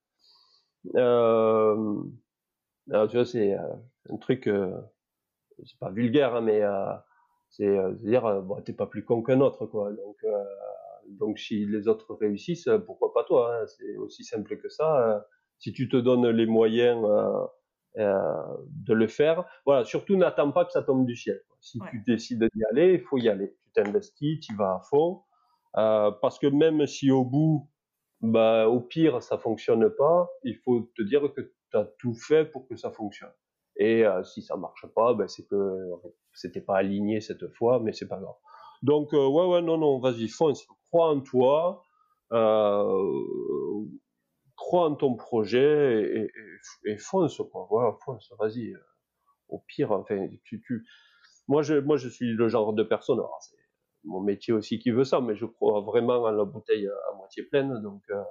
Euh, 0.94 2.02
alors, 2.90 3.08
tu 3.08 3.16
vois, 3.16 3.26
c'est 3.26 3.52
euh, 3.54 3.74
un 4.08 4.16
truc, 4.16 4.48
euh, 4.48 4.80
c'est 5.64 5.78
pas 5.78 5.90
vulgaire, 5.90 6.34
hein, 6.34 6.40
mais 6.40 6.62
c'est 7.50 7.76
dire, 8.00 8.42
bon, 8.42 8.60
t'es 8.62 8.72
pas 8.72 8.86
plus 8.86 9.04
con 9.04 9.22
qu'un 9.22 9.40
autre, 9.40 9.66
quoi. 9.66 9.92
Donc, 9.92 10.16
donc, 11.08 11.38
si 11.38 11.66
les 11.66 11.88
autres 11.88 12.14
réussissent, 12.14 12.70
pourquoi 12.86 13.12
pas 13.12 13.24
toi 13.24 13.54
hein, 13.54 13.66
C'est 13.66 13.96
aussi 13.96 14.24
simple 14.24 14.56
que 14.56 14.68
ça. 14.70 15.26
si 15.58 15.72
tu 15.72 15.88
te 15.90 15.96
donnes 15.96 16.28
les 16.28 16.46
moyens 16.46 17.06
de 17.96 18.94
le 18.94 19.08
faire, 19.08 19.44
voilà. 19.66 19.84
Surtout, 19.84 20.16
n'attends 20.16 20.52
pas 20.52 20.64
que 20.64 20.72
ça 20.72 20.82
tombe 20.82 21.06
du 21.06 21.16
ciel. 21.16 21.42
Si 21.60 21.80
tu 21.90 22.02
décides 22.06 22.48
d'y 22.54 22.64
aller, 22.70 22.94
il 22.94 23.00
faut 23.02 23.18
y 23.18 23.28
aller. 23.28 23.56
Tu 23.64 23.72
t'investis, 23.82 24.40
tu 24.40 24.54
vas 24.56 24.76
à 24.76 24.80
fond, 24.88 25.22
parce 25.76 26.38
que 26.38 26.46
même 26.46 26.86
si 26.86 27.10
au 27.10 27.24
bout 27.24 27.68
bah, 28.20 28.68
au 28.68 28.80
pire, 28.80 29.22
ça 29.22 29.38
fonctionne 29.38 29.90
pas. 29.90 30.28
Il 30.42 30.56
faut 30.64 30.90
te 30.96 31.02
dire 31.02 31.22
que 31.34 31.40
tu 31.70 31.76
as 31.76 31.84
tout 31.98 32.14
fait 32.14 32.44
pour 32.44 32.66
que 32.68 32.76
ça 32.76 32.90
fonctionne. 32.90 33.32
Et 33.76 34.06
euh, 34.06 34.24
si 34.24 34.42
ça 34.42 34.56
marche 34.56 34.86
pas, 34.94 35.12
ben 35.14 35.28
c'est 35.28 35.46
que 35.46 35.90
c'était 36.32 36.62
pas 36.62 36.78
aligné 36.78 37.20
cette 37.20 37.46
fois, 37.54 37.78
mais 37.80 37.92
c'est 37.92 38.08
pas 38.08 38.18
grave. 38.18 38.36
Donc 38.82 39.12
euh, 39.12 39.26
ouais 39.28 39.46
ouais 39.46 39.62
non 39.62 39.76
non, 39.78 39.98
vas-y 40.00 40.28
fonce, 40.28 40.66
crois 40.90 41.10
en 41.10 41.20
toi, 41.20 41.82
euh, 42.32 43.84
crois 44.56 44.88
en 44.88 44.94
ton 44.94 45.14
projet 45.16 46.30
et, 46.84 46.90
et, 46.90 46.96
fonce 46.96 47.42
quoi. 47.52 47.66
Voilà 47.70 47.92
fonce, 48.04 48.32
vas-y. 48.38 48.72
Au 49.48 49.60
pire, 49.60 49.92
enfin 49.92 50.26
tu, 50.44 50.62
tu, 50.62 50.86
moi 51.48 51.62
je 51.62 51.74
moi 51.74 51.98
je 51.98 52.08
suis 52.08 52.32
le 52.32 52.48
genre 52.48 52.72
de 52.72 52.82
personne. 52.82 53.18
Alors, 53.18 53.38
mon 54.06 54.20
métier 54.20 54.52
aussi 54.54 54.78
qui 54.78 54.90
veut 54.90 55.04
ça, 55.04 55.20
mais 55.20 55.34
je 55.34 55.44
crois 55.44 55.80
vraiment 55.80 56.24
à 56.24 56.32
la 56.32 56.44
bouteille 56.44 56.88
à 56.88 57.16
moitié 57.16 57.42
pleine. 57.42 57.80
Donc, 57.82 58.02
euh, 58.10 58.22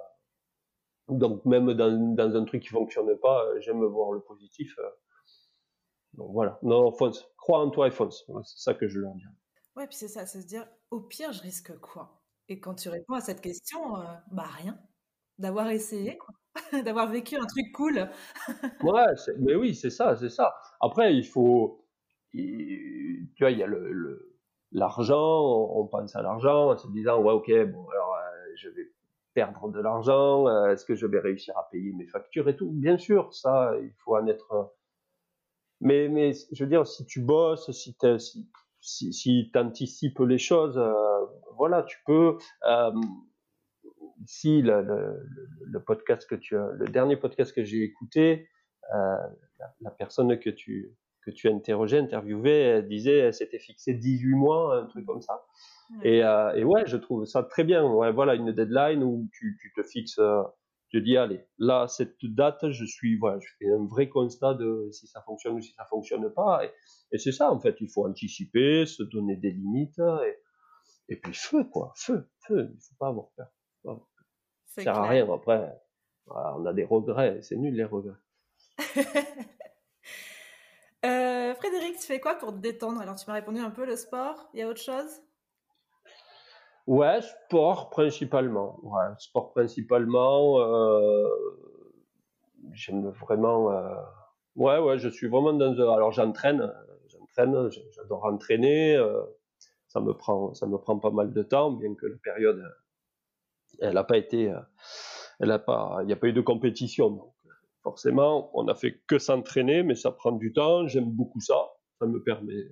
donc 1.08 1.44
même 1.44 1.72
dans, 1.74 2.14
dans, 2.14 2.36
un 2.36 2.44
truc 2.44 2.62
qui 2.62 2.68
fonctionne 2.68 3.16
pas, 3.18 3.44
j'aime 3.60 3.84
voir 3.84 4.12
le 4.12 4.20
positif. 4.20 4.76
Euh. 4.78 4.90
donc 6.14 6.32
voilà, 6.32 6.58
non, 6.62 6.90
fonce, 6.92 7.28
crois 7.36 7.60
en 7.60 7.70
toi 7.70 7.88
et 7.88 7.90
fonce. 7.90 8.26
C'est 8.44 8.58
ça 8.58 8.74
que 8.74 8.88
je 8.88 8.98
leur 8.98 9.14
dis. 9.14 9.24
Ouais, 9.76 9.86
puis 9.86 9.96
c'est 9.96 10.08
ça, 10.08 10.26
c'est 10.26 10.40
se 10.40 10.46
dire, 10.46 10.66
au 10.90 11.00
pire, 11.00 11.32
je 11.32 11.42
risque 11.42 11.78
quoi? 11.78 12.22
Et 12.48 12.60
quand 12.60 12.74
tu 12.74 12.88
réponds 12.88 13.14
à 13.14 13.20
cette 13.20 13.40
question, 13.40 13.96
euh, 13.96 14.04
bah 14.32 14.48
rien. 14.48 14.78
D'avoir 15.38 15.68
essayé, 15.68 16.18
d'avoir 16.84 17.10
vécu 17.10 17.36
un 17.36 17.44
truc 17.44 17.70
cool. 17.74 18.08
ouais, 18.82 19.34
mais 19.38 19.54
oui, 19.54 19.74
c'est 19.74 19.90
ça, 19.90 20.16
c'est 20.16 20.30
ça. 20.30 20.54
Après, 20.80 21.14
il 21.14 21.26
faut, 21.26 21.84
tu 22.32 23.28
vois, 23.38 23.50
il 23.50 23.58
y 23.58 23.62
a 23.62 23.66
le 23.66 24.35
l'argent, 24.76 25.70
on 25.74 25.86
pense 25.86 26.14
à 26.16 26.22
l'argent 26.22 26.70
en 26.70 26.76
se 26.76 26.86
disant 26.88 27.20
ouais 27.22 27.32
ok 27.32 27.50
bon 27.72 27.88
alors 27.88 28.14
euh, 28.14 28.52
je 28.56 28.68
vais 28.68 28.92
perdre 29.34 29.70
de 29.70 29.80
l'argent, 29.80 30.46
euh, 30.48 30.72
est-ce 30.72 30.84
que 30.84 30.94
je 30.94 31.06
vais 31.06 31.18
réussir 31.18 31.56
à 31.58 31.68
payer 31.70 31.92
mes 31.92 32.06
factures 32.06 32.48
et 32.48 32.56
tout? 32.56 32.70
Bien 32.70 32.98
sûr, 32.98 33.32
ça 33.34 33.72
il 33.82 33.92
faut 34.04 34.16
en 34.16 34.26
être. 34.26 34.74
Mais 35.80 36.08
mais 36.08 36.32
je 36.52 36.64
veux 36.64 36.70
dire 36.70 36.86
si 36.86 37.06
tu 37.06 37.20
bosses, 37.20 37.70
si 37.70 37.96
tu 37.98 39.58
anticipes 39.58 40.20
les 40.20 40.38
choses, 40.38 40.78
euh, 40.78 41.24
voilà 41.56 41.82
tu 41.82 41.98
peux. 42.06 42.36
si 44.26 44.60
le, 44.60 45.78
podcast 45.86 46.28
que 46.28 46.34
tu 46.34 46.56
as, 46.56 46.68
le 46.72 46.86
dernier 46.86 47.16
podcast 47.16 47.52
que 47.54 47.64
j'ai 47.64 47.82
écouté, 47.82 48.48
la, 48.92 49.90
personne 49.98 50.38
que 50.38 50.50
tu 50.50 50.94
que 51.26 51.32
tu 51.32 51.48
interrogeais, 51.48 51.98
interviewais, 51.98 52.60
elle 52.60 52.88
disait, 52.88 53.18
elle 53.18 53.34
s'était 53.34 53.58
fixé 53.58 53.94
18 53.94 54.34
mois, 54.34 54.78
un 54.78 54.86
truc 54.86 55.04
comme 55.04 55.20
ça. 55.20 55.44
Et, 56.02 56.22
euh, 56.22 56.54
et, 56.54 56.64
ouais, 56.64 56.86
je 56.86 56.96
trouve 56.96 57.24
ça 57.24 57.42
très 57.42 57.64
bien. 57.64 57.84
Ouais, 57.84 58.12
voilà, 58.12 58.36
une 58.36 58.52
deadline 58.52 59.02
où 59.02 59.28
tu, 59.32 59.58
tu 59.60 59.72
te 59.74 59.82
fixes, 59.82 60.18
euh, 60.20 60.42
tu 60.88 61.02
dis, 61.02 61.16
allez, 61.16 61.44
là, 61.58 61.88
cette 61.88 62.16
date, 62.22 62.70
je 62.70 62.84
suis, 62.84 63.18
voilà, 63.18 63.40
je 63.40 63.48
fais 63.58 63.68
un 63.70 63.84
vrai 63.86 64.08
constat 64.08 64.54
de 64.54 64.88
si 64.92 65.08
ça 65.08 65.20
fonctionne 65.22 65.54
ou 65.54 65.60
si 65.60 65.72
ça 65.72 65.84
fonctionne 65.84 66.32
pas. 66.32 66.64
Et, 66.64 66.70
et 67.12 67.18
c'est 67.18 67.32
ça, 67.32 67.52
en 67.52 67.58
fait, 67.58 67.76
il 67.80 67.88
faut 67.88 68.06
anticiper, 68.06 68.86
se 68.86 69.02
donner 69.02 69.36
des 69.36 69.50
limites, 69.50 69.98
et, 69.98 71.12
et 71.12 71.16
puis 71.16 71.34
feu, 71.34 71.64
quoi, 71.64 71.92
feu, 71.96 72.28
feu, 72.46 72.70
il 72.72 72.80
faut 72.80 72.94
pas 73.00 73.08
avoir 73.08 73.30
peur. 73.36 73.48
Ça 74.66 74.82
sert 74.82 74.96
à 74.96 75.08
rien, 75.08 75.32
après, 75.32 75.72
on 76.28 76.66
a 76.66 76.72
des 76.72 76.84
regrets, 76.84 77.42
c'est 77.42 77.56
nul 77.56 77.74
les 77.74 77.84
regrets. 77.84 78.18
Euh, 81.04 81.54
Frédéric, 81.54 81.98
tu 81.98 82.06
fais 82.06 82.20
quoi 82.20 82.34
pour 82.34 82.52
te 82.52 82.58
détendre? 82.58 83.00
Alors, 83.00 83.16
tu 83.16 83.24
m'as 83.28 83.34
répondu 83.34 83.60
un 83.60 83.70
peu 83.70 83.84
le 83.84 83.96
sport. 83.96 84.48
Il 84.54 84.60
y 84.60 84.62
a 84.62 84.68
autre 84.68 84.80
chose? 84.80 85.22
Ouais, 86.86 87.20
sport 87.20 87.90
principalement. 87.90 88.78
Ouais, 88.82 89.06
sport 89.18 89.52
principalement. 89.52 90.60
Euh, 90.60 91.28
j'aime 92.72 93.08
vraiment. 93.10 93.72
Euh, 93.72 93.94
ouais, 94.54 94.78
ouais, 94.78 94.98
je 94.98 95.08
suis 95.08 95.28
vraiment 95.28 95.52
dans. 95.52 95.72
Alors, 95.72 96.12
j'entraîne. 96.12 96.72
J'entraîne. 97.08 97.70
J'adore 97.92 98.24
entraîner. 98.24 98.96
ça 99.88 100.00
me 100.00 100.12
prend, 100.12 100.54
ça 100.54 100.66
me 100.66 100.78
prend 100.78 100.98
pas 100.98 101.10
mal 101.10 101.32
de 101.32 101.42
temps, 101.42 101.70
bien 101.72 101.94
que 101.94 102.06
la 102.06 102.16
période, 102.18 102.62
elle 103.80 103.94
n'a 103.94 104.04
pas 104.04 104.16
été, 104.16 104.52
elle 105.40 105.50
a 105.50 105.58
pas, 105.58 105.98
il 106.02 106.06
n'y 106.06 106.12
a 106.12 106.16
pas 106.16 106.28
eu 106.28 106.32
de 106.32 106.40
compétition 106.40 107.34
forcément, 107.86 108.50
on 108.52 108.64
n'a 108.64 108.74
fait 108.74 109.00
que 109.06 109.16
s'entraîner, 109.16 109.84
mais 109.84 109.94
ça 109.94 110.10
prend 110.10 110.32
du 110.32 110.52
temps. 110.52 110.88
J'aime 110.88 111.08
beaucoup 111.08 111.38
ça. 111.38 111.54
Ça 112.00 112.06
me 112.06 112.20
permet 112.20 112.64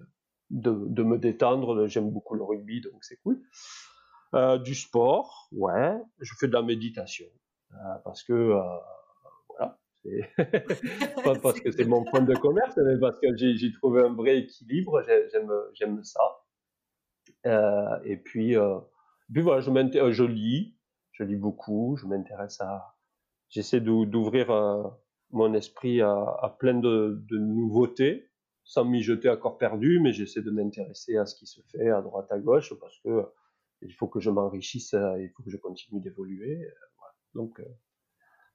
de, 0.50 0.72
me 1.05 1.18
détendre. 1.18 1.87
J'aime 1.87 2.11
beaucoup 2.11 2.35
le 2.35 2.42
rugby, 2.42 2.81
donc 2.81 3.05
c'est 3.05 3.18
cool. 3.18 3.40
Euh, 4.35 4.59
du 4.59 4.74
sport, 4.74 5.48
ouais. 5.53 5.96
Je 6.18 6.33
fais 6.40 6.48
de 6.48 6.53
la 6.53 6.62
méditation 6.62 7.27
euh, 7.74 7.77
parce 8.03 8.24
que 8.24 8.33
euh, 8.33 8.61
voilà, 9.50 9.79
pas 11.24 11.38
parce 11.40 11.61
que 11.61 11.70
c'est 11.70 11.85
mon 11.85 12.03
point 12.03 12.22
de 12.22 12.35
commerce, 12.35 12.77
mais 12.85 12.98
parce 12.98 13.20
que 13.20 13.29
j'ai 13.37 13.72
trouvé 13.72 14.03
un 14.03 14.14
vrai 14.14 14.38
équilibre. 14.38 15.00
J'aime 15.31 15.53
j'aime 15.74 16.03
ça. 16.03 16.42
et 18.05 18.16
puis 18.16 18.57
puis 19.33 19.42
voilà, 19.42 19.61
je, 19.61 19.70
je 20.11 20.24
lis, 20.24 20.77
je 21.12 21.22
lis 21.22 21.37
beaucoup. 21.37 21.96
Je 22.00 22.07
m'intéresse 22.07 22.61
à 22.61 22.96
j'essaie 23.48 23.81
d'ouvrir 23.81 24.50
mon 25.35 25.53
esprit 25.55 26.01
a, 26.01 26.57
plein 26.59 26.75
de, 26.75 27.25
nouveautés, 27.31 28.31
sans 28.62 28.85
m'y 28.85 29.03
jeter 29.03 29.29
à 29.29 29.37
corps 29.37 29.59
perdu, 29.59 30.01
mais 30.01 30.12
j'essaie 30.12 30.42
de 30.42 30.51
m'intéresser 30.51 31.16
à 31.16 31.27
ce 31.27 31.35
qui 31.35 31.47
se 31.47 31.61
fait 31.70 31.90
à 31.90 32.01
droite, 32.01 32.31
à 32.31 32.38
gauche, 32.38 32.73
parce 32.81 32.99
que 33.01 33.25
il 33.83 33.92
faut 33.92 34.09
que 34.09 34.20
je 34.20 34.31
m'enrichisse, 34.31 34.94
euh, 34.94 35.20
il 35.20 35.31
faut 35.31 35.42
que 35.42 35.51
je 35.51 35.59
continue 35.59 36.01
d'évoluer. 36.01 36.64
Euh, 36.64 36.70
donc, 37.35 37.61
euh, 37.61 37.64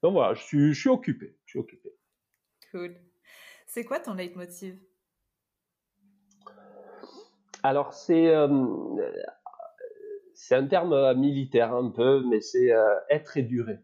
donc 0.02 0.14
voilà, 0.14 0.34
je 0.34 0.42
suis, 0.42 0.72
je 0.72 0.80
suis 0.80 0.88
occupé, 0.88 1.38
je 1.44 1.50
suis 1.50 1.58
occupé. 1.58 1.90
Cool. 2.72 2.96
C'est 3.66 3.84
quoi 3.84 4.00
ton 4.00 4.14
leitmotiv? 4.14 4.80
Alors 7.62 7.92
c'est 7.92 8.32
c'est 10.34 10.54
un 10.54 10.66
terme 10.66 11.14
militaire 11.18 11.74
un 11.74 11.90
peu, 11.90 12.24
mais 12.26 12.40
c'est 12.40 12.70
être 13.10 13.36
et 13.36 13.42
durer. 13.42 13.78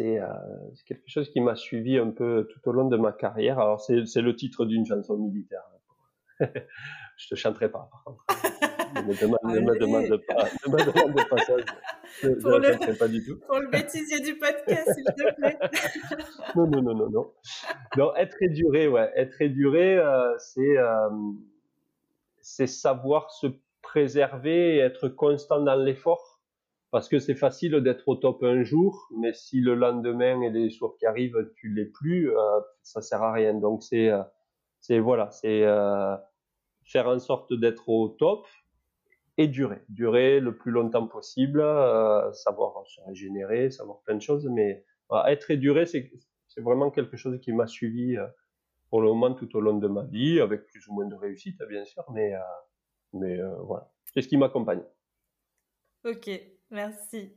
Euh, 0.00 0.26
c'est 0.74 0.84
quelque 0.86 1.08
chose 1.08 1.30
qui 1.30 1.40
m'a 1.40 1.56
suivi 1.56 1.98
un 1.98 2.10
peu 2.10 2.48
tout 2.50 2.68
au 2.68 2.72
long 2.72 2.88
de 2.88 2.96
ma 2.96 3.12
carrière. 3.12 3.58
Alors, 3.58 3.80
c'est 3.80 4.20
le 4.20 4.36
titre 4.36 4.64
d'une 4.64 4.86
chanson 4.86 5.16
militaire. 5.16 5.62
je 6.40 7.28
te 7.28 7.34
chanterai 7.34 7.70
pas, 7.70 7.88
par 7.90 8.04
contre. 8.04 8.24
Ne 8.94 9.02
me 9.02 9.20
demande, 9.20 9.40
pas, 10.26 10.48
ne 10.66 10.72
me 10.72 10.78
demande 10.84 11.28
pas 11.28 11.36
ça. 11.38 11.54
Je 12.22 12.28
ne 12.28 12.40
chanterai 12.40 12.96
pas 12.96 13.08
du 13.08 13.24
tout. 13.24 13.38
Pour 13.46 13.60
le 13.60 13.68
bêtisier 13.68 14.20
du 14.20 14.36
podcast, 14.36 14.90
s'il 14.94 15.04
te 15.04 15.34
plaît. 15.34 15.58
non, 16.56 16.66
non, 16.66 16.82
non, 16.82 16.94
non, 16.94 17.10
non. 17.10 17.32
Non, 17.96 18.16
être 18.16 18.36
éduré, 18.40 18.88
ouais. 18.88 19.12
Être 19.14 19.40
éduré, 19.42 19.96
euh, 19.96 20.36
c'est 20.38 20.76
euh, 20.76 21.08
c'est 22.40 22.66
savoir 22.66 23.30
se 23.30 23.46
préserver 23.82 24.76
et 24.76 24.78
être 24.78 25.08
constant 25.08 25.60
dans 25.60 25.76
l'effort 25.76 26.29
parce 26.90 27.08
que 27.08 27.18
c'est 27.20 27.36
facile 27.36 27.76
d'être 27.76 28.08
au 28.08 28.16
top 28.16 28.42
un 28.42 28.64
jour, 28.64 29.08
mais 29.16 29.32
si 29.32 29.60
le 29.60 29.74
lendemain 29.74 30.40
et 30.42 30.50
les 30.50 30.70
jours 30.70 30.96
qui 30.98 31.06
arrivent, 31.06 31.52
tu 31.56 31.68
l'es 31.72 31.86
plus, 31.86 32.36
euh, 32.36 32.60
ça 32.82 33.00
sert 33.00 33.22
à 33.22 33.32
rien. 33.32 33.54
Donc 33.54 33.82
c'est, 33.82 34.08
euh, 34.10 34.22
c'est 34.80 34.98
voilà, 34.98 35.30
c'est 35.30 35.62
euh, 35.64 36.16
faire 36.84 37.06
en 37.06 37.20
sorte 37.20 37.52
d'être 37.52 37.88
au 37.88 38.08
top 38.08 38.46
et 39.38 39.46
durer, 39.46 39.82
durer 39.88 40.40
le 40.40 40.56
plus 40.56 40.72
longtemps 40.72 41.06
possible, 41.06 41.60
euh, 41.60 42.32
savoir 42.32 42.84
se 42.86 43.00
régénérer, 43.02 43.70
savoir 43.70 44.00
plein 44.02 44.16
de 44.16 44.22
choses, 44.22 44.46
mais 44.48 44.84
être 45.28 45.50
et 45.50 45.56
durer, 45.56 45.86
c'est 45.86 46.10
vraiment 46.60 46.90
quelque 46.90 47.16
chose 47.16 47.38
qui 47.40 47.52
m'a 47.52 47.66
suivi 47.68 48.16
euh, 48.16 48.26
pour 48.90 49.00
le 49.00 49.08
moment 49.08 49.32
tout 49.34 49.56
au 49.56 49.60
long 49.60 49.78
de 49.78 49.86
ma 49.86 50.04
vie, 50.04 50.40
avec 50.40 50.66
plus 50.66 50.88
ou 50.88 50.94
moins 50.94 51.06
de 51.06 51.14
réussite, 51.14 51.62
bien 51.68 51.84
sûr, 51.84 52.04
mais, 52.12 52.32
mais 53.12 53.38
voilà, 53.62 53.88
c'est 54.12 54.22
ce 54.22 54.26
qui 54.26 54.36
m'accompagne. 54.36 54.82
Ok, 56.04 56.28
merci. 56.70 57.32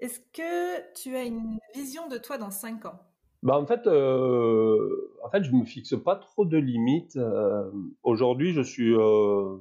Est-ce 0.00 0.20
que 0.32 0.92
tu 0.94 1.14
as 1.16 1.24
une 1.24 1.58
vision 1.74 2.08
de 2.08 2.16
toi 2.18 2.38
dans 2.38 2.50
5 2.50 2.86
ans? 2.86 2.98
Bah 3.42 3.58
en 3.58 3.66
fait, 3.66 3.86
euh, 3.86 5.16
en 5.22 5.30
fait, 5.30 5.42
je 5.44 5.52
me 5.52 5.64
fixe 5.64 5.94
pas 6.02 6.16
trop 6.16 6.44
de 6.44 6.58
limites. 6.58 7.16
Euh, 7.16 7.70
aujourd'hui, 8.02 8.52
je 8.52 8.60
suis, 8.60 8.94
euh, 8.94 9.56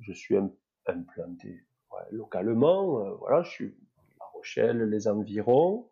je 0.00 0.12
suis 0.12 0.36
implanté 0.86 1.66
localement. 2.10 3.04
Euh, 3.04 3.14
voilà, 3.16 3.42
je 3.42 3.50
suis 3.50 3.74
La 4.18 4.26
Rochelle, 4.32 4.82
les 4.84 5.08
environs. 5.08 5.90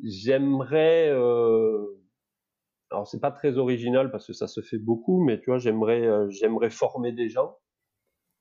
J'aimerais, 0.00 1.08
alors 1.08 3.06
c'est 3.06 3.20
pas 3.20 3.30
très 3.30 3.56
original 3.56 4.10
parce 4.10 4.26
que 4.26 4.34
ça 4.34 4.46
se 4.46 4.60
fait 4.60 4.78
beaucoup, 4.78 5.24
mais 5.24 5.40
tu 5.40 5.46
vois, 5.46 5.58
j'aimerais, 5.58 6.30
j'aimerais 6.30 6.68
former 6.68 7.12
des 7.12 7.30
gens. 7.30 7.56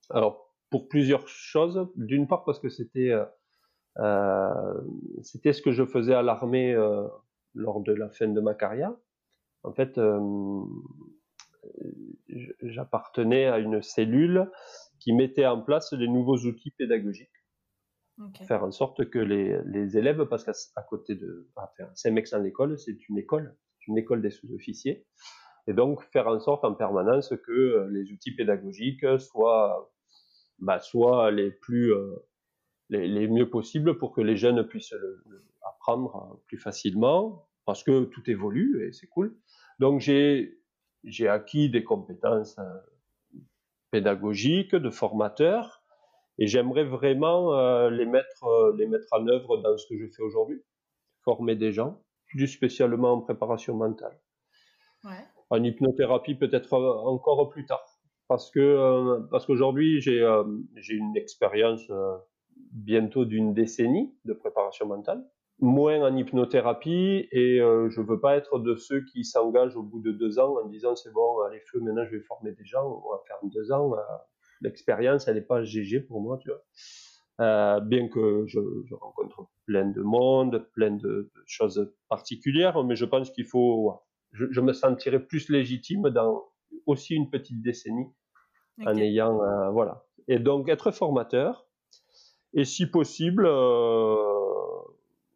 Alors 0.09 0.53
pour 0.69 0.89
plusieurs 0.89 1.27
choses. 1.29 1.87
D'une 1.95 2.27
part 2.27 2.43
parce 2.43 2.59
que 2.59 2.67
c'était, 2.67 3.13
c'était 5.21 5.53
ce 5.53 5.61
que 5.61 5.71
je 5.71 5.85
faisais 5.85 6.13
à 6.13 6.21
l'armée 6.21 6.75
lors 7.55 7.81
de 7.81 7.93
la 7.93 8.09
fin 8.09 8.27
de 8.27 8.41
ma 8.41 8.53
carrière. 8.53 8.93
En 9.63 9.73
fait, 9.73 9.97
euh, 9.97 10.61
j'appartenais 12.61 13.47
à 13.47 13.57
une 13.57 13.81
cellule 13.81 14.51
qui 14.99 15.13
mettait 15.13 15.47
en 15.47 15.61
place 15.61 15.91
les 15.93 16.07
nouveaux 16.07 16.37
outils 16.37 16.71
pédagogiques. 16.71 17.29
Faire 18.47 18.63
en 18.63 18.71
sorte 18.71 19.09
que 19.09 19.19
les, 19.19 19.59
les 19.65 19.97
élèves, 19.97 20.25
parce 20.25 20.45
qu'à 20.45 20.81
côté 20.83 21.15
de 21.15 21.49
enfin, 21.55 21.89
Saint-Mex 21.95 22.31
en 22.33 22.39
l'école, 22.39 22.77
c'est 22.79 23.09
une 23.09 23.17
école, 23.17 23.57
une 23.87 23.97
école 23.97 24.21
des 24.21 24.29
sous-officiers, 24.29 25.05
et 25.67 25.73
donc 25.73 26.01
faire 26.13 26.27
en 26.27 26.39
sorte 26.39 26.63
en 26.63 26.75
permanence 26.75 27.33
que 27.45 27.87
les 27.91 28.13
outils 28.13 28.33
pédagogiques 28.33 29.05
soient, 29.19 29.91
bah, 30.59 30.79
soient 30.79 31.29
les 31.31 31.51
plus 31.51 31.91
euh, 31.93 32.15
les, 32.89 33.07
les, 33.07 33.27
mieux 33.27 33.49
possibles 33.49 33.97
pour 33.97 34.11
que 34.11 34.21
les 34.21 34.37
jeunes 34.37 34.63
puissent 34.67 34.93
le, 34.93 35.23
apprendre 35.65 36.39
plus 36.47 36.57
facilement, 36.57 37.47
parce 37.65 37.83
que 37.83 38.05
tout 38.05 38.29
évolue 38.29 38.87
et 38.87 38.91
c'est 38.91 39.07
cool. 39.07 39.35
Donc 39.79 39.99
j'ai 39.99 40.59
j'ai 41.03 41.27
acquis 41.27 41.69
des 41.69 41.83
compétences 41.83 42.57
euh, 42.57 43.39
pédagogiques, 43.91 44.75
de 44.75 44.89
formateur, 44.89 45.83
et 46.39 46.47
j'aimerais 46.47 46.83
vraiment 46.83 47.53
euh, 47.53 47.89
les 47.89 48.05
mettre 48.05 48.45
euh, 48.45 48.75
les 48.77 48.87
mettre 48.87 49.07
en 49.11 49.27
œuvre 49.27 49.57
dans 49.57 49.77
ce 49.77 49.85
que 49.87 49.97
je 49.97 50.07
fais 50.07 50.23
aujourd'hui, 50.23 50.61
former 51.23 51.55
des 51.55 51.71
gens, 51.71 52.01
plus 52.27 52.47
spécialement 52.47 53.13
en 53.13 53.21
préparation 53.21 53.75
mentale. 53.75 54.19
Ouais. 55.03 55.23
En 55.51 55.63
hypnothérapie 55.63 56.35
peut-être 56.35 56.73
encore 56.73 57.49
plus 57.49 57.65
tard, 57.65 57.85
parce 58.27 58.49
que 58.49 59.19
parce 59.29 59.45
qu'aujourd'hui 59.45 60.01
j'ai 60.01 60.27
j'ai 60.77 60.95
une 60.95 61.15
expérience 61.15 61.87
bientôt 62.71 63.25
d'une 63.25 63.53
décennie 63.53 64.13
de 64.25 64.33
préparation 64.33 64.85
mentale, 64.85 65.23
moins 65.59 66.01
en 66.01 66.15
hypnothérapie 66.15 67.27
et 67.31 67.61
euh, 67.61 67.89
je 67.89 68.01
veux 68.01 68.19
pas 68.19 68.35
être 68.35 68.59
de 68.59 68.75
ceux 68.75 69.05
qui 69.05 69.23
s'engagent 69.23 69.77
au 69.77 69.83
bout 69.83 70.01
de 70.01 70.11
deux 70.11 70.39
ans 70.39 70.55
en 70.61 70.67
disant 70.67 70.95
c'est 70.95 71.13
bon, 71.13 71.41
allez 71.41 71.61
feu, 71.71 71.79
maintenant 71.79 72.05
je 72.05 72.17
vais 72.17 72.23
former 72.23 72.51
des 72.51 72.65
gens, 72.65 72.85
on 72.85 73.11
va 73.11 73.21
faire 73.27 73.37
deux 73.43 73.71
ans. 73.71 73.93
Euh, 73.93 74.01
l'expérience, 74.61 75.27
elle 75.27 75.35
n'est 75.35 75.41
pas 75.41 75.63
GG 75.63 76.01
pour 76.01 76.21
moi, 76.21 76.37
tu 76.41 76.49
vois. 76.49 76.61
Euh, 77.41 77.81
bien 77.81 78.07
que 78.07 78.45
je, 78.47 78.59
je, 78.85 78.95
rencontre 78.95 79.47
plein 79.65 79.85
de 79.85 80.01
monde, 80.01 80.69
plein 80.73 80.91
de, 80.91 81.29
choses 81.45 81.91
particulières, 82.07 82.81
mais 82.85 82.95
je 82.95 83.03
pense 83.03 83.29
qu'il 83.31 83.45
faut, 83.45 83.93
je, 84.31 84.45
je, 84.49 84.61
me 84.61 84.71
sentirais 84.71 85.19
plus 85.19 85.49
légitime 85.49 86.09
dans 86.11 86.45
aussi 86.85 87.13
une 87.13 87.29
petite 87.29 87.61
décennie 87.61 88.07
en 88.85 88.95
ayant, 88.97 89.41
euh, 89.41 89.69
voilà. 89.71 90.05
Et 90.27 90.39
donc 90.39 90.69
être 90.69 90.91
formateur, 90.91 91.64
et 92.55 92.65
si 92.65 92.89
possible, 92.89 93.45
euh, 93.45 94.81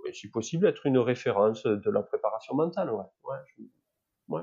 et 0.08 0.14
si 0.14 0.32
possible, 0.32 0.66
être 0.66 0.86
une 0.86 0.98
référence 0.98 1.64
de 1.64 1.92
la 1.92 2.02
préparation 2.02 2.56
mentale. 2.56 2.92
Ouais, 2.92 3.04
ouais, 3.26 3.66
ouais. 4.30 4.42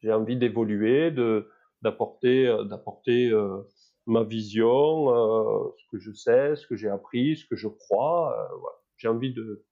J'ai 0.00 0.12
envie 0.12 0.36
d'évoluer, 0.36 1.10
de 1.10 1.50
d'apporter, 1.82 2.48
euh, 2.48 2.64
d'apporter 2.64 3.28
euh, 3.30 3.62
ma 4.06 4.24
vision, 4.24 5.10
euh, 5.14 5.74
ce 5.76 5.84
que 5.90 5.98
je 5.98 6.12
sais, 6.12 6.56
ce 6.56 6.66
que 6.66 6.74
j'ai 6.74 6.88
appris, 6.88 7.36
ce 7.36 7.46
que 7.46 7.54
je 7.54 7.68
crois. 7.68 8.32
Euh, 8.32 8.56
voilà. 8.58 8.76
J'ai 8.96 9.08
envie 9.08 9.32
de 9.32 9.64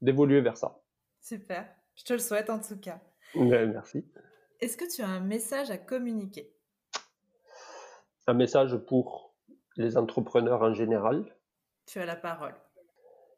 d'évoluer 0.00 0.40
vers 0.40 0.56
ça. 0.56 0.82
Super. 1.20 1.68
Je 1.94 2.04
te 2.04 2.14
le 2.14 2.18
souhaite 2.18 2.48
en 2.48 2.58
tout 2.58 2.80
cas. 2.80 3.00
Ben, 3.34 3.70
merci. 3.72 4.10
Est-ce 4.60 4.78
que 4.78 4.90
tu 4.90 5.02
as 5.02 5.08
un 5.08 5.20
message 5.20 5.70
à 5.70 5.76
communiquer? 5.76 6.54
Un 8.26 8.34
message 8.34 8.76
pour 8.86 9.34
les 9.76 9.98
entrepreneurs 9.98 10.62
en 10.62 10.72
général? 10.72 11.24
Tu 11.90 11.98
la 11.98 12.16
parole. 12.16 12.54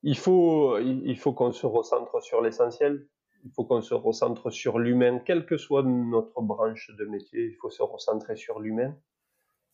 Il 0.03 0.17
faut, 0.17 0.79
il 0.79 1.17
faut 1.17 1.33
qu'on 1.33 1.53
se 1.53 1.67
recentre 1.67 2.23
sur 2.23 2.41
l'essentiel. 2.41 3.07
Il 3.45 3.51
faut 3.53 3.65
qu'on 3.65 3.81
se 3.81 3.95
recentre 3.95 4.51
sur 4.51 4.79
l'humain, 4.79 5.19
quelle 5.19 5.47
que 5.47 5.57
soit 5.57 5.83
notre 5.83 6.41
branche 6.43 6.91
de 6.99 7.05
métier. 7.07 7.47
Il 7.47 7.57
faut 7.57 7.71
se 7.71 7.83
recentrer 7.83 8.37
sur 8.37 8.61
l'humain. 8.61 8.95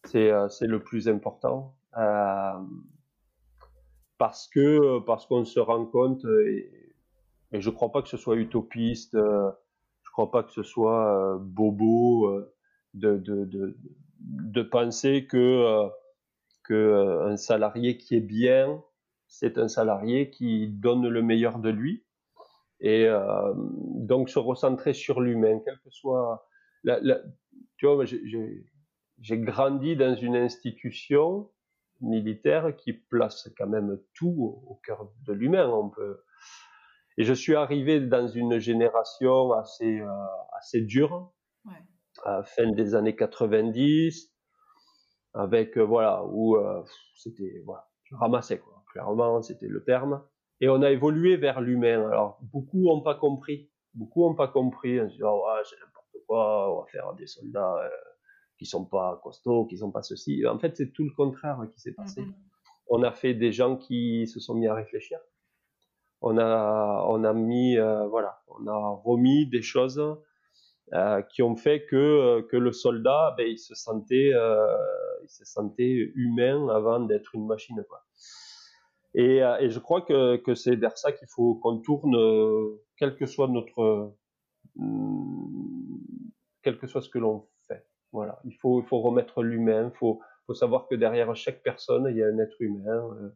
C'est, 0.05 0.31
euh, 0.31 0.49
le 0.61 0.83
plus 0.83 1.09
important. 1.09 1.75
Euh, 1.97 2.53
parce 4.17 4.49
que, 4.49 5.01
parce 5.01 5.27
qu'on 5.27 5.45
se 5.45 5.61
rend 5.61 5.87
compte, 5.87 6.25
et, 6.47 6.95
et 7.53 7.61
je 7.61 7.71
crois 7.71 7.91
pas 7.91 8.03
que 8.03 8.09
ce 8.09 8.17
soit 8.17 8.37
utopiste, 8.37 9.15
euh, 9.15 9.51
je 10.03 10.11
crois 10.11 10.31
pas 10.31 10.43
que 10.43 10.53
ce 10.53 10.63
soit 10.63 11.35
euh, 11.35 11.39
bobo 11.39 12.27
euh, 12.29 12.55
de, 12.95 13.17
de, 13.17 13.77
de, 14.21 14.63
penser 14.63 15.27
que 15.27 15.37
euh, 15.37 15.89
que 16.69 16.75
euh, 16.75 17.31
un 17.31 17.37
salarié 17.39 17.97
qui 17.97 18.15
est 18.15 18.21
bien, 18.21 18.83
c'est 19.27 19.57
un 19.57 19.69
salarié 19.69 20.29
qui 20.29 20.69
donne 20.69 21.09
le 21.09 21.23
meilleur 21.23 21.59
de 21.59 21.71
lui. 21.71 22.05
Et 22.81 23.07
euh, 23.07 23.55
donc 23.57 24.29
se 24.29 24.39
recentrer 24.39 24.93
sur 24.93 25.21
l'humain, 25.21 25.61
quel 25.65 25.79
que 25.79 25.91
soit. 25.91 26.47
La, 26.85 27.01
la, 27.01 27.21
tu 27.79 27.87
vois, 27.87 28.05
j'ai 28.05 29.39
grandi 29.39 29.97
dans 29.97 30.15
une 30.15 30.37
institution 30.37 31.51
militaire 32.01 32.77
qui 32.77 32.93
place 32.93 33.51
quand 33.57 33.67
même 33.67 33.99
tout 34.15 34.63
au, 34.69 34.81
cœur 34.85 35.11
de 35.27 35.33
l'humain. 35.33 35.69
On 35.69 35.89
peut. 35.89 36.21
Et 37.17 37.25
je 37.25 37.33
suis 37.33 37.57
arrivé 37.57 37.99
dans 37.99 38.29
une 38.29 38.59
génération 38.59 39.53
assez 39.53 40.01
euh, 40.01 40.09
assez 40.57 40.83
dure, 40.83 41.33
ouais. 41.65 41.83
à 42.25 42.37
la 42.37 42.43
fin 42.45 42.71
des 42.71 42.95
années 42.95 43.17
90, 43.17 44.33
avec 45.35 45.77
euh, 45.77 45.83
voilà 45.83 46.25
où 46.25 46.57
euh, 46.57 46.83
c'était 47.17 47.63
voilà 47.65 47.89
je 48.05 48.15
ramassais 48.15 48.59
quoi. 48.59 48.83
Clairement 48.93 49.43
c'était 49.43 49.69
le 49.69 49.85
terme. 49.85 50.23
Et 50.61 50.69
on 50.69 50.83
a 50.83 50.91
évolué 50.91 51.37
vers 51.37 51.61
l'humain. 51.61 52.09
Alors 52.11 52.39
beaucoup 52.43 52.89
ont 52.89 53.03
pas 53.03 53.15
compris. 53.15 53.71
Beaucoup 53.95 54.25
ont 54.25 54.35
pas 54.35 54.49
compris 54.49 55.01
on 55.01 55.09
se 55.09 55.15
dit 55.15 55.23
oh, 55.23 55.45
ouais, 55.47 55.63
c'est 55.65 55.77
n'importe 55.77 56.27
quoi 56.27 56.73
on 56.75 56.81
va 56.81 56.87
faire 56.87 57.13
des 57.15 57.27
soldats 57.27 57.77
euh, 57.85 57.89
qui 58.59 58.67
sont 58.67 58.85
pas 58.85 59.21
costauds 59.23 59.67
qui 59.67 59.79
sont 59.79 59.93
pas 59.93 60.03
ceci 60.03 60.45
en 60.47 60.59
fait 60.59 60.77
c'est 60.77 60.93
tout 60.93 61.05
le 61.05 61.15
contraire 61.15 61.61
qui 61.73 61.81
s'est 61.81 61.95
passé. 61.95 62.23
Mm-hmm. 62.23 62.35
on 62.89 63.03
a 63.03 63.13
fait 63.13 63.35
des 63.35 63.53
gens 63.53 63.77
qui 63.77 64.27
se 64.27 64.41
sont 64.41 64.55
mis 64.55 64.67
à 64.67 64.75
réfléchir. 64.75 65.19
On 66.21 66.39
a 66.39 67.05
on 67.09 67.23
a 67.25 67.33
mis 67.33 67.79
euh, 67.79 68.07
voilà 68.09 68.41
on 68.49 68.67
a 68.67 69.01
remis 69.05 69.47
des 69.47 69.63
choses 69.63 70.01
qui 71.31 71.43
ont 71.43 71.57
fait 71.57 71.85
que 71.87 71.97
euh, 71.97 72.43
que 72.43 72.57
le 72.57 72.73
soldat 72.73 73.35
ben, 73.37 73.47
il 73.47 73.59
se 73.59 73.75
sentait 73.75 74.31
euh, 74.33 74.67
il 75.23 75.29
se 75.29 75.45
sentait 75.45 76.11
humain 76.15 76.69
avant 76.69 77.01
d'être 77.01 77.35
une 77.35 77.47
machine 77.47 77.85
quoi. 77.89 78.05
Et, 79.15 79.43
euh, 79.43 79.57
et 79.59 79.71
je 79.71 79.79
crois 79.79 80.03
que 80.03 80.37
que 80.37 80.55
c'est 80.55 80.77
vers 80.77 80.97
ça 80.97 81.13
qu'il 81.13 81.29
faut 81.29 81.57
qu'on 81.57 81.79
tourne 81.79 82.17
quel 82.97 83.17
que 83.17 83.27
soit 83.27 83.49
notre 83.49 84.15
quel 86.63 86.79
que 86.79 86.87
soit 86.87 87.03
ce 87.03 87.09
que 87.09 87.19
l'on 87.19 87.49
fait. 87.67 87.87
Voilà, 88.13 88.41
il 88.45 88.55
faut 88.55 88.81
il 88.81 88.87
faut 88.87 89.01
remettre 89.01 89.43
l'humain, 89.43 89.91
faut 89.99 90.21
faut 90.47 90.55
savoir 90.55 90.87
que 90.89 90.95
derrière 90.95 91.35
chaque 91.37 91.63
personne 91.63 92.07
il 92.11 92.17
y 92.17 92.23
a 92.23 92.27
un 92.27 92.39
être 92.39 92.61
humain 92.61 93.33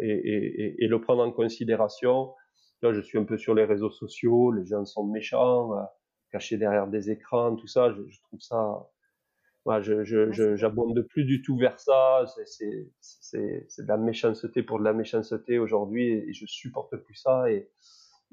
et, 0.00 0.10
et, 0.10 0.84
et, 0.84 0.88
le 0.88 1.00
prendre 1.00 1.22
en 1.22 1.32
considération. 1.32 2.34
Là, 2.82 2.92
je 2.92 3.00
suis 3.00 3.16
un 3.16 3.24
peu 3.24 3.38
sur 3.38 3.54
les 3.54 3.64
réseaux 3.64 3.90
sociaux, 3.90 4.52
les 4.52 4.66
gens 4.66 4.84
sont 4.84 5.04
méchants 5.04 5.70
caché 6.32 6.56
derrière 6.56 6.88
des 6.88 7.10
écrans, 7.10 7.54
tout 7.54 7.68
ça, 7.68 7.92
je, 7.92 8.02
je 8.08 8.20
trouve 8.22 8.40
ça, 8.40 8.90
voilà, 9.64 9.80
je, 9.82 10.02
je, 10.02 10.56
j'abonde 10.56 11.00
plus 11.02 11.24
du 11.24 11.42
tout 11.42 11.56
vers 11.56 11.78
ça. 11.78 12.24
C'est, 12.46 12.90
c'est, 13.00 13.66
c'est 13.68 13.82
de 13.82 13.88
la 13.88 13.96
méchanceté 13.96 14.62
pour 14.62 14.78
de 14.78 14.84
la 14.84 14.92
méchanceté 14.92 15.58
aujourd'hui, 15.58 16.08
et, 16.08 16.32
je 16.32 16.46
supporte 16.46 16.96
plus 16.96 17.14
ça. 17.14 17.50
Et, 17.50 17.70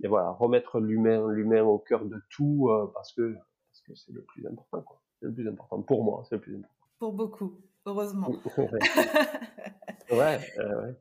et 0.01 0.07
voilà, 0.07 0.31
remettre 0.31 0.79
l'humain, 0.79 1.29
l'humain 1.29 1.63
au 1.63 1.77
cœur 1.77 2.05
de 2.05 2.21
tout, 2.29 2.69
euh, 2.69 2.91
parce 2.93 3.13
que 3.13 3.35
parce 3.69 3.81
que 3.81 3.95
c'est 3.95 4.11
le 4.11 4.23
plus 4.23 4.47
important, 4.47 4.81
quoi. 4.81 5.01
C'est 5.19 5.27
le 5.27 5.33
plus 5.33 5.47
important 5.47 5.81
pour 5.81 6.03
moi, 6.03 6.23
c'est 6.27 6.35
le 6.35 6.41
plus 6.41 6.55
important. 6.55 6.73
pour 6.97 7.13
beaucoup, 7.13 7.61
heureusement. 7.85 8.29
ouais, 10.11 10.39
ouais. 10.57 10.95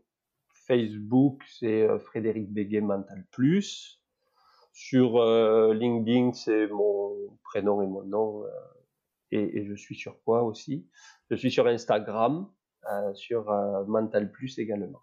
Facebook, 0.67 1.41
c'est 1.47 1.83
euh, 1.83 1.99
Frédéric 1.99 2.51
Béguet 2.51 2.81
Mental 2.81 3.25
Plus. 3.31 4.01
Sur 4.73 5.17
euh, 5.17 5.73
LinkedIn, 5.73 6.33
c'est 6.33 6.67
mon 6.67 7.15
prénom 7.43 7.81
et 7.81 7.87
mon 7.87 8.03
nom 8.03 8.43
et, 9.31 9.65
je 9.65 9.75
suis 9.75 9.95
sur 9.95 10.21
quoi 10.23 10.43
aussi? 10.43 10.87
Je 11.29 11.35
suis 11.35 11.51
sur 11.51 11.67
Instagram, 11.67 12.49
euh, 12.91 13.13
sur 13.13 13.51
euh, 13.51 13.83
Mental 13.85 14.31
Plus 14.31 14.57
également. 14.59 15.01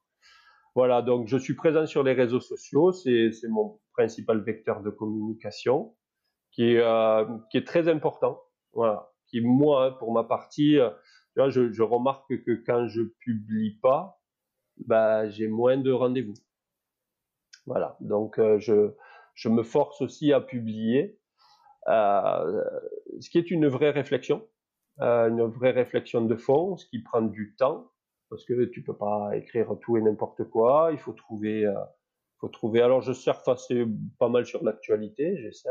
Voilà, 0.75 1.03
donc 1.03 1.29
je 1.29 1.37
suis 1.37 1.55
présent 1.55 1.87
sur 1.87 2.03
les 2.03 2.13
réseaux 2.13 2.41
sociaux, 2.41 2.93
c'est 2.93 3.31
mon 3.49 3.81
principal 3.93 4.41
vecteur 4.43 4.83
de 4.83 4.91
communication 4.91 5.95
qui 6.51 6.73
est, 6.73 6.81
euh, 6.81 7.25
qui 7.51 7.59
est 7.59 7.67
très 7.67 7.89
important. 7.89 8.41
Voilà, 8.73 9.13
qui 9.27 9.41
moi, 9.41 9.99
pour 9.99 10.13
ma 10.13 10.25
partie, 10.25 10.79
je, 11.37 11.73
je, 11.73 11.83
remarque 11.83 12.27
que 12.45 12.53
quand 12.67 12.89
je 12.89 13.03
publie 13.21 13.79
pas, 13.83 14.21
bah, 14.79 15.29
j'ai 15.29 15.47
moins 15.47 15.77
de 15.77 15.93
rendez-vous. 15.93 16.35
Voilà, 17.67 17.97
donc 18.01 18.41
je, 18.59 18.95
je 19.35 19.49
me 19.49 19.63
force 19.63 20.01
aussi 20.01 20.33
à 20.33 20.41
publier 20.41 21.19
euh, 21.89 22.65
ce 23.21 23.29
qui 23.29 23.39
est 23.39 23.51
une 23.51 23.67
vraie 23.67 23.91
réflexion, 23.91 24.47
euh, 25.01 25.29
une 25.29 25.43
vraie 25.43 25.73
réflexion 25.73 26.23
de 26.23 26.37
fond, 26.37 26.77
ce 26.77 26.87
qui 26.87 27.01
prend 27.01 27.23
du 27.23 27.55
temps, 27.57 27.91
parce 28.35 28.45
que 28.45 28.65
tu 28.65 28.83
peux 28.83 28.97
pas 28.97 29.31
écrire 29.37 29.77
tout 29.81 29.97
et 29.97 30.03
n'importe 30.03 30.43
quoi. 30.51 30.89
Il 30.91 30.99
faut 30.99 31.13
trouver, 31.13 31.65
euh, 31.65 31.75
faut 32.41 32.49
trouver. 32.49 32.83
Alors 32.83 33.01
je 33.01 33.13
surfe 33.13 33.47
assez 33.47 33.87
pas 34.19 34.29
mal 34.29 34.45
sur 34.45 34.65
l'actualité, 34.65 35.39
j'essaie. 35.39 35.71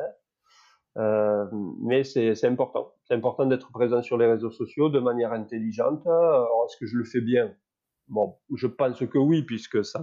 Euh, 0.97 1.45
mais 1.82 2.06
c'est 2.06 2.45
important. 2.45 2.93
C'est 3.04 3.15
important 3.15 3.45
d'être 3.45 3.69
présent 3.73 4.02
sur 4.02 4.17
les 4.17 4.28
réseaux 4.28 4.52
sociaux 4.52 4.88
de 4.88 4.99
manière 4.99 5.34
intelligente. 5.34 6.06
Est-ce 6.06 6.78
que 6.78 6.86
je 6.86 6.95
le 6.95 7.04
fais 7.04 7.19
bien? 7.19 7.54
Bon, 8.08 8.38
je 8.56 8.67
pense 8.67 9.06
que 9.06 9.17
oui, 9.17 9.43
puisque 9.43 9.84
ça, 9.84 10.02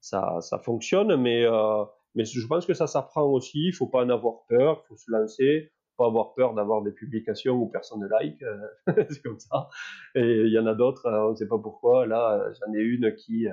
ça, 0.00 0.40
ça 0.40 0.58
fonctionne, 0.58 1.14
mais 1.16 1.44
euh, 1.44 1.84
mais 2.16 2.24
je 2.24 2.44
pense 2.48 2.66
que 2.66 2.74
ça 2.74 2.88
s'apprend 2.88 3.24
aussi. 3.24 3.68
Il 3.68 3.72
faut 3.72 3.86
pas 3.86 4.04
en 4.04 4.08
avoir 4.08 4.44
peur. 4.48 4.82
Il 4.84 4.88
faut 4.88 4.96
se 4.96 5.10
lancer. 5.12 5.72
Pas 6.00 6.06
avoir 6.06 6.32
peur 6.32 6.54
d'avoir 6.54 6.80
des 6.80 6.92
publications 6.92 7.56
où 7.56 7.68
personne 7.68 8.00
ne 8.00 8.08
like. 8.08 8.42
Euh, 8.42 8.56
c'est 9.10 9.20
comme 9.22 9.38
ça. 9.38 9.68
Et 10.14 10.44
il 10.46 10.50
y 10.50 10.58
en 10.58 10.64
a 10.64 10.74
d'autres. 10.74 11.04
Euh, 11.04 11.26
on 11.26 11.30
ne 11.32 11.34
sait 11.34 11.46
pas 11.46 11.58
pourquoi. 11.58 12.06
Là, 12.06 12.50
j'en 12.54 12.72
ai 12.72 12.78
une 12.78 13.14
qui 13.16 13.46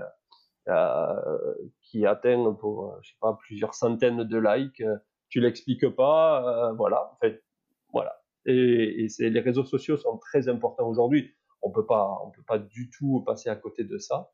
euh, 0.69 1.53
qui 1.81 2.05
atteint 2.05 2.53
pour 2.53 2.97
je 3.01 3.09
sais 3.09 3.17
pas 3.19 3.33
plusieurs 3.33 3.73
centaines 3.73 4.23
de 4.23 4.37
likes. 4.37 4.81
Tu 5.27 5.41
l'expliques 5.41 5.89
pas. 5.89 6.71
voilà. 6.77 7.11
En 7.11 7.17
fait, 7.17 7.43
voilà. 7.91 8.23
Et, 8.45 9.07
les 9.19 9.39
réseaux 9.41 9.65
sociaux 9.65 9.97
sont 9.97 10.17
très 10.17 10.47
importants 10.47 10.87
aujourd'hui. 10.87 11.35
On 11.61 11.69
peut 11.69 11.85
pas 11.85 12.17
on 12.23 12.31
peut 12.31 12.45
pas 12.47 12.59
du 12.59 12.89
tout 12.89 13.25
passer 13.25 13.49
à 13.49 13.57
côté 13.57 13.83
de 13.83 13.97
ça. 13.97 14.31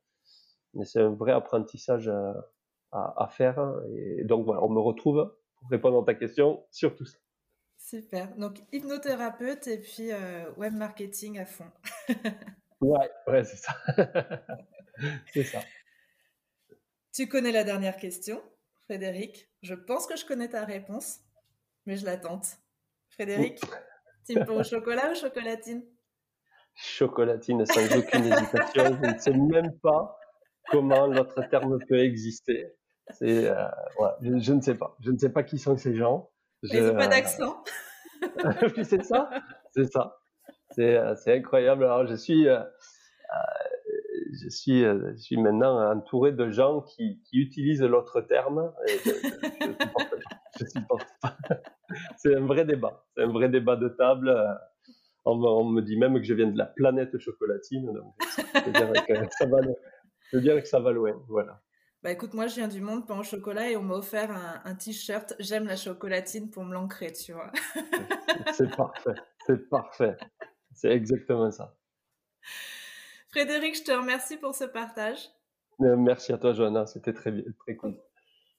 Mais 0.75 0.85
c'est 0.85 1.01
un 1.01 1.15
vrai 1.15 1.31
apprentissage 1.31 2.11
à, 2.91 3.27
faire. 3.31 3.73
Et 3.95 4.23
donc 4.23 4.45
voilà, 4.45 4.63
on 4.63 4.69
me 4.69 4.79
retrouve 4.79 5.33
pour 5.55 5.69
répondre 5.71 5.99
à 5.99 6.05
ta 6.05 6.13
question 6.13 6.63
sur 6.69 6.95
tout 6.95 7.05
ça. 7.05 7.17
Super. 7.83 8.33
Donc 8.37 8.59
hypnothérapeute 8.71 9.67
et 9.67 9.77
puis 9.77 10.13
euh, 10.13 10.49
web 10.55 10.73
marketing 10.73 11.37
à 11.37 11.45
fond. 11.45 11.69
ouais, 12.81 13.11
ouais, 13.27 13.43
c'est 13.43 13.57
ça. 13.57 13.73
c'est 15.33 15.43
ça. 15.43 15.59
Tu 17.13 17.27
connais 17.27 17.51
la 17.51 17.65
dernière 17.65 17.97
question, 17.97 18.41
Frédéric. 18.85 19.49
Je 19.61 19.73
pense 19.73 20.07
que 20.07 20.15
je 20.15 20.25
connais 20.25 20.47
ta 20.47 20.63
réponse, 20.63 21.19
mais 21.85 21.97
je 21.97 22.05
l'attente. 22.05 22.57
Frédéric, 23.09 23.59
team 24.25 24.45
au 24.47 24.63
chocolat 24.63 25.11
ou 25.11 25.15
chocolatine? 25.15 25.83
Chocolatine 26.75 27.65
sans 27.65 27.97
aucune 27.97 28.25
hésitation. 28.25 28.97
je 29.03 29.13
ne 29.13 29.19
sais 29.19 29.33
même 29.33 29.77
pas 29.79 30.17
comment 30.71 31.05
l'autre 31.05 31.41
terme 31.49 31.77
peut 31.85 31.99
exister. 31.99 32.73
C'est, 33.09 33.49
euh, 33.49 33.67
je, 34.21 34.53
ne 34.53 34.61
sais 34.61 34.75
pas. 34.75 34.95
Je 35.01 35.11
ne 35.11 35.17
sais 35.17 35.29
pas 35.29 35.43
qui 35.43 35.59
sont 35.59 35.75
ces 35.75 35.95
gens. 35.95 36.31
Je, 36.63 36.77
Ils 36.77 36.83
n'ont 36.85 36.95
pas 36.95 37.07
d'accent. 37.07 37.63
c'est 38.83 39.03
ça. 39.03 39.29
C'est 39.71 39.91
ça. 39.91 40.17
C'est, 40.71 40.97
euh, 40.97 41.13
incroyable. 41.27 41.83
Alors, 41.83 42.07
je 42.07 42.15
suis, 42.15 42.47
euh, 42.47 42.59
je 44.41 44.49
suis, 44.49 44.81
je 44.81 45.15
suis 45.17 45.37
maintenant 45.37 45.91
entouré 45.91 46.31
de 46.31 46.49
gens 46.49 46.81
qui, 46.81 47.21
qui 47.25 47.37
utilisent 47.37 47.83
l'autre 47.83 48.21
terme. 48.21 48.73
Et 48.87 48.97
je, 49.05 49.11
je, 50.59 50.65
supporte 50.65 51.07
pas. 51.21 51.37
C'est 52.17 52.35
un 52.35 52.45
vrai 52.45 52.65
débat. 52.65 53.05
C'est 53.15 53.23
un 53.23 53.31
vrai 53.31 53.49
débat 53.49 53.75
de 53.75 53.89
table. 53.89 54.33
On 55.25 55.35
me, 55.35 55.47
on 55.47 55.65
me, 55.65 55.81
dit 55.81 55.97
même 55.97 56.15
que 56.15 56.23
je 56.23 56.33
viens 56.33 56.47
de 56.47 56.57
la 56.57 56.65
planète 56.65 57.17
chocolatine. 57.17 57.93
Donc, 57.93 58.13
je 58.55 58.71
dirais 58.71 59.05
que 59.07 59.13
ça 59.37 59.45
va, 59.45 59.59
je 60.31 60.39
dirais 60.39 60.61
que 60.61 60.67
ça 60.67 60.79
va 60.79 60.91
loin. 60.91 61.13
Voilà. 61.27 61.61
Bah 62.03 62.11
écoute, 62.11 62.33
moi 62.33 62.47
je 62.47 62.55
viens 62.55 62.67
du 62.67 62.81
monde 62.81 63.07
pain 63.07 63.17
au 63.17 63.23
chocolat 63.23 63.69
et 63.69 63.77
on 63.77 63.81
m'a 63.81 63.95
offert 63.95 64.29
un, 64.65 64.75
t-shirt 64.75 65.35
J'aime 65.39 65.67
la 65.67 65.77
chocolatine 65.77 66.49
pour 66.49 66.65
me 66.65 66.73
l'ancrer, 66.73 67.13
tu 67.13 67.31
vois. 67.31 67.49
c'est 68.53 68.75
parfait, 68.75 69.15
c'est 69.47 69.69
parfait. 69.69 70.17
C'est 70.73 70.89
exactement 70.89 71.49
ça. 71.49 71.77
Frédéric, 73.29 73.77
je 73.77 73.83
te 73.83 73.91
remercie 73.93 74.35
pour 74.35 74.53
ce 74.53 74.65
partage. 74.65 75.29
Euh, 75.79 75.95
merci 75.95 76.33
à 76.33 76.37
toi, 76.37 76.51
Johanna, 76.51 76.85
c'était 76.87 77.13
très, 77.13 77.31
très 77.59 77.77
cool. 77.77 77.95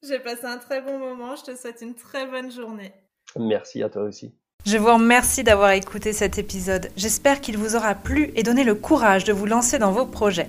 J'ai 0.02 0.20
passé 0.20 0.46
un 0.46 0.57
très 0.57 0.80
bon 0.80 0.98
moment, 0.98 1.37
je 1.37 1.44
te 1.44 1.54
souhaite 1.54 1.83
une 1.83 1.94
très 1.94 2.26
bonne 2.26 2.50
journée. 2.50 2.94
Merci 3.37 3.83
à 3.83 3.90
toi 3.90 4.04
aussi. 4.04 4.35
Je 4.64 4.78
vous 4.78 4.94
remercie 4.94 5.44
d'avoir 5.44 5.72
écouté 5.72 6.14
cet 6.14 6.38
épisode. 6.38 6.88
J'espère 6.96 7.42
qu'il 7.42 7.59
vous 7.59 7.76
aura 7.76 7.94
plu 7.94 8.33
et 8.37 8.42
donné 8.42 8.64
le 8.64 8.74
courage 8.74 9.24
de 9.24 9.35
vous 9.35 9.44
lancer 9.44 9.78
dans 9.78 9.92
vos 9.92 10.07
projets. 10.07 10.48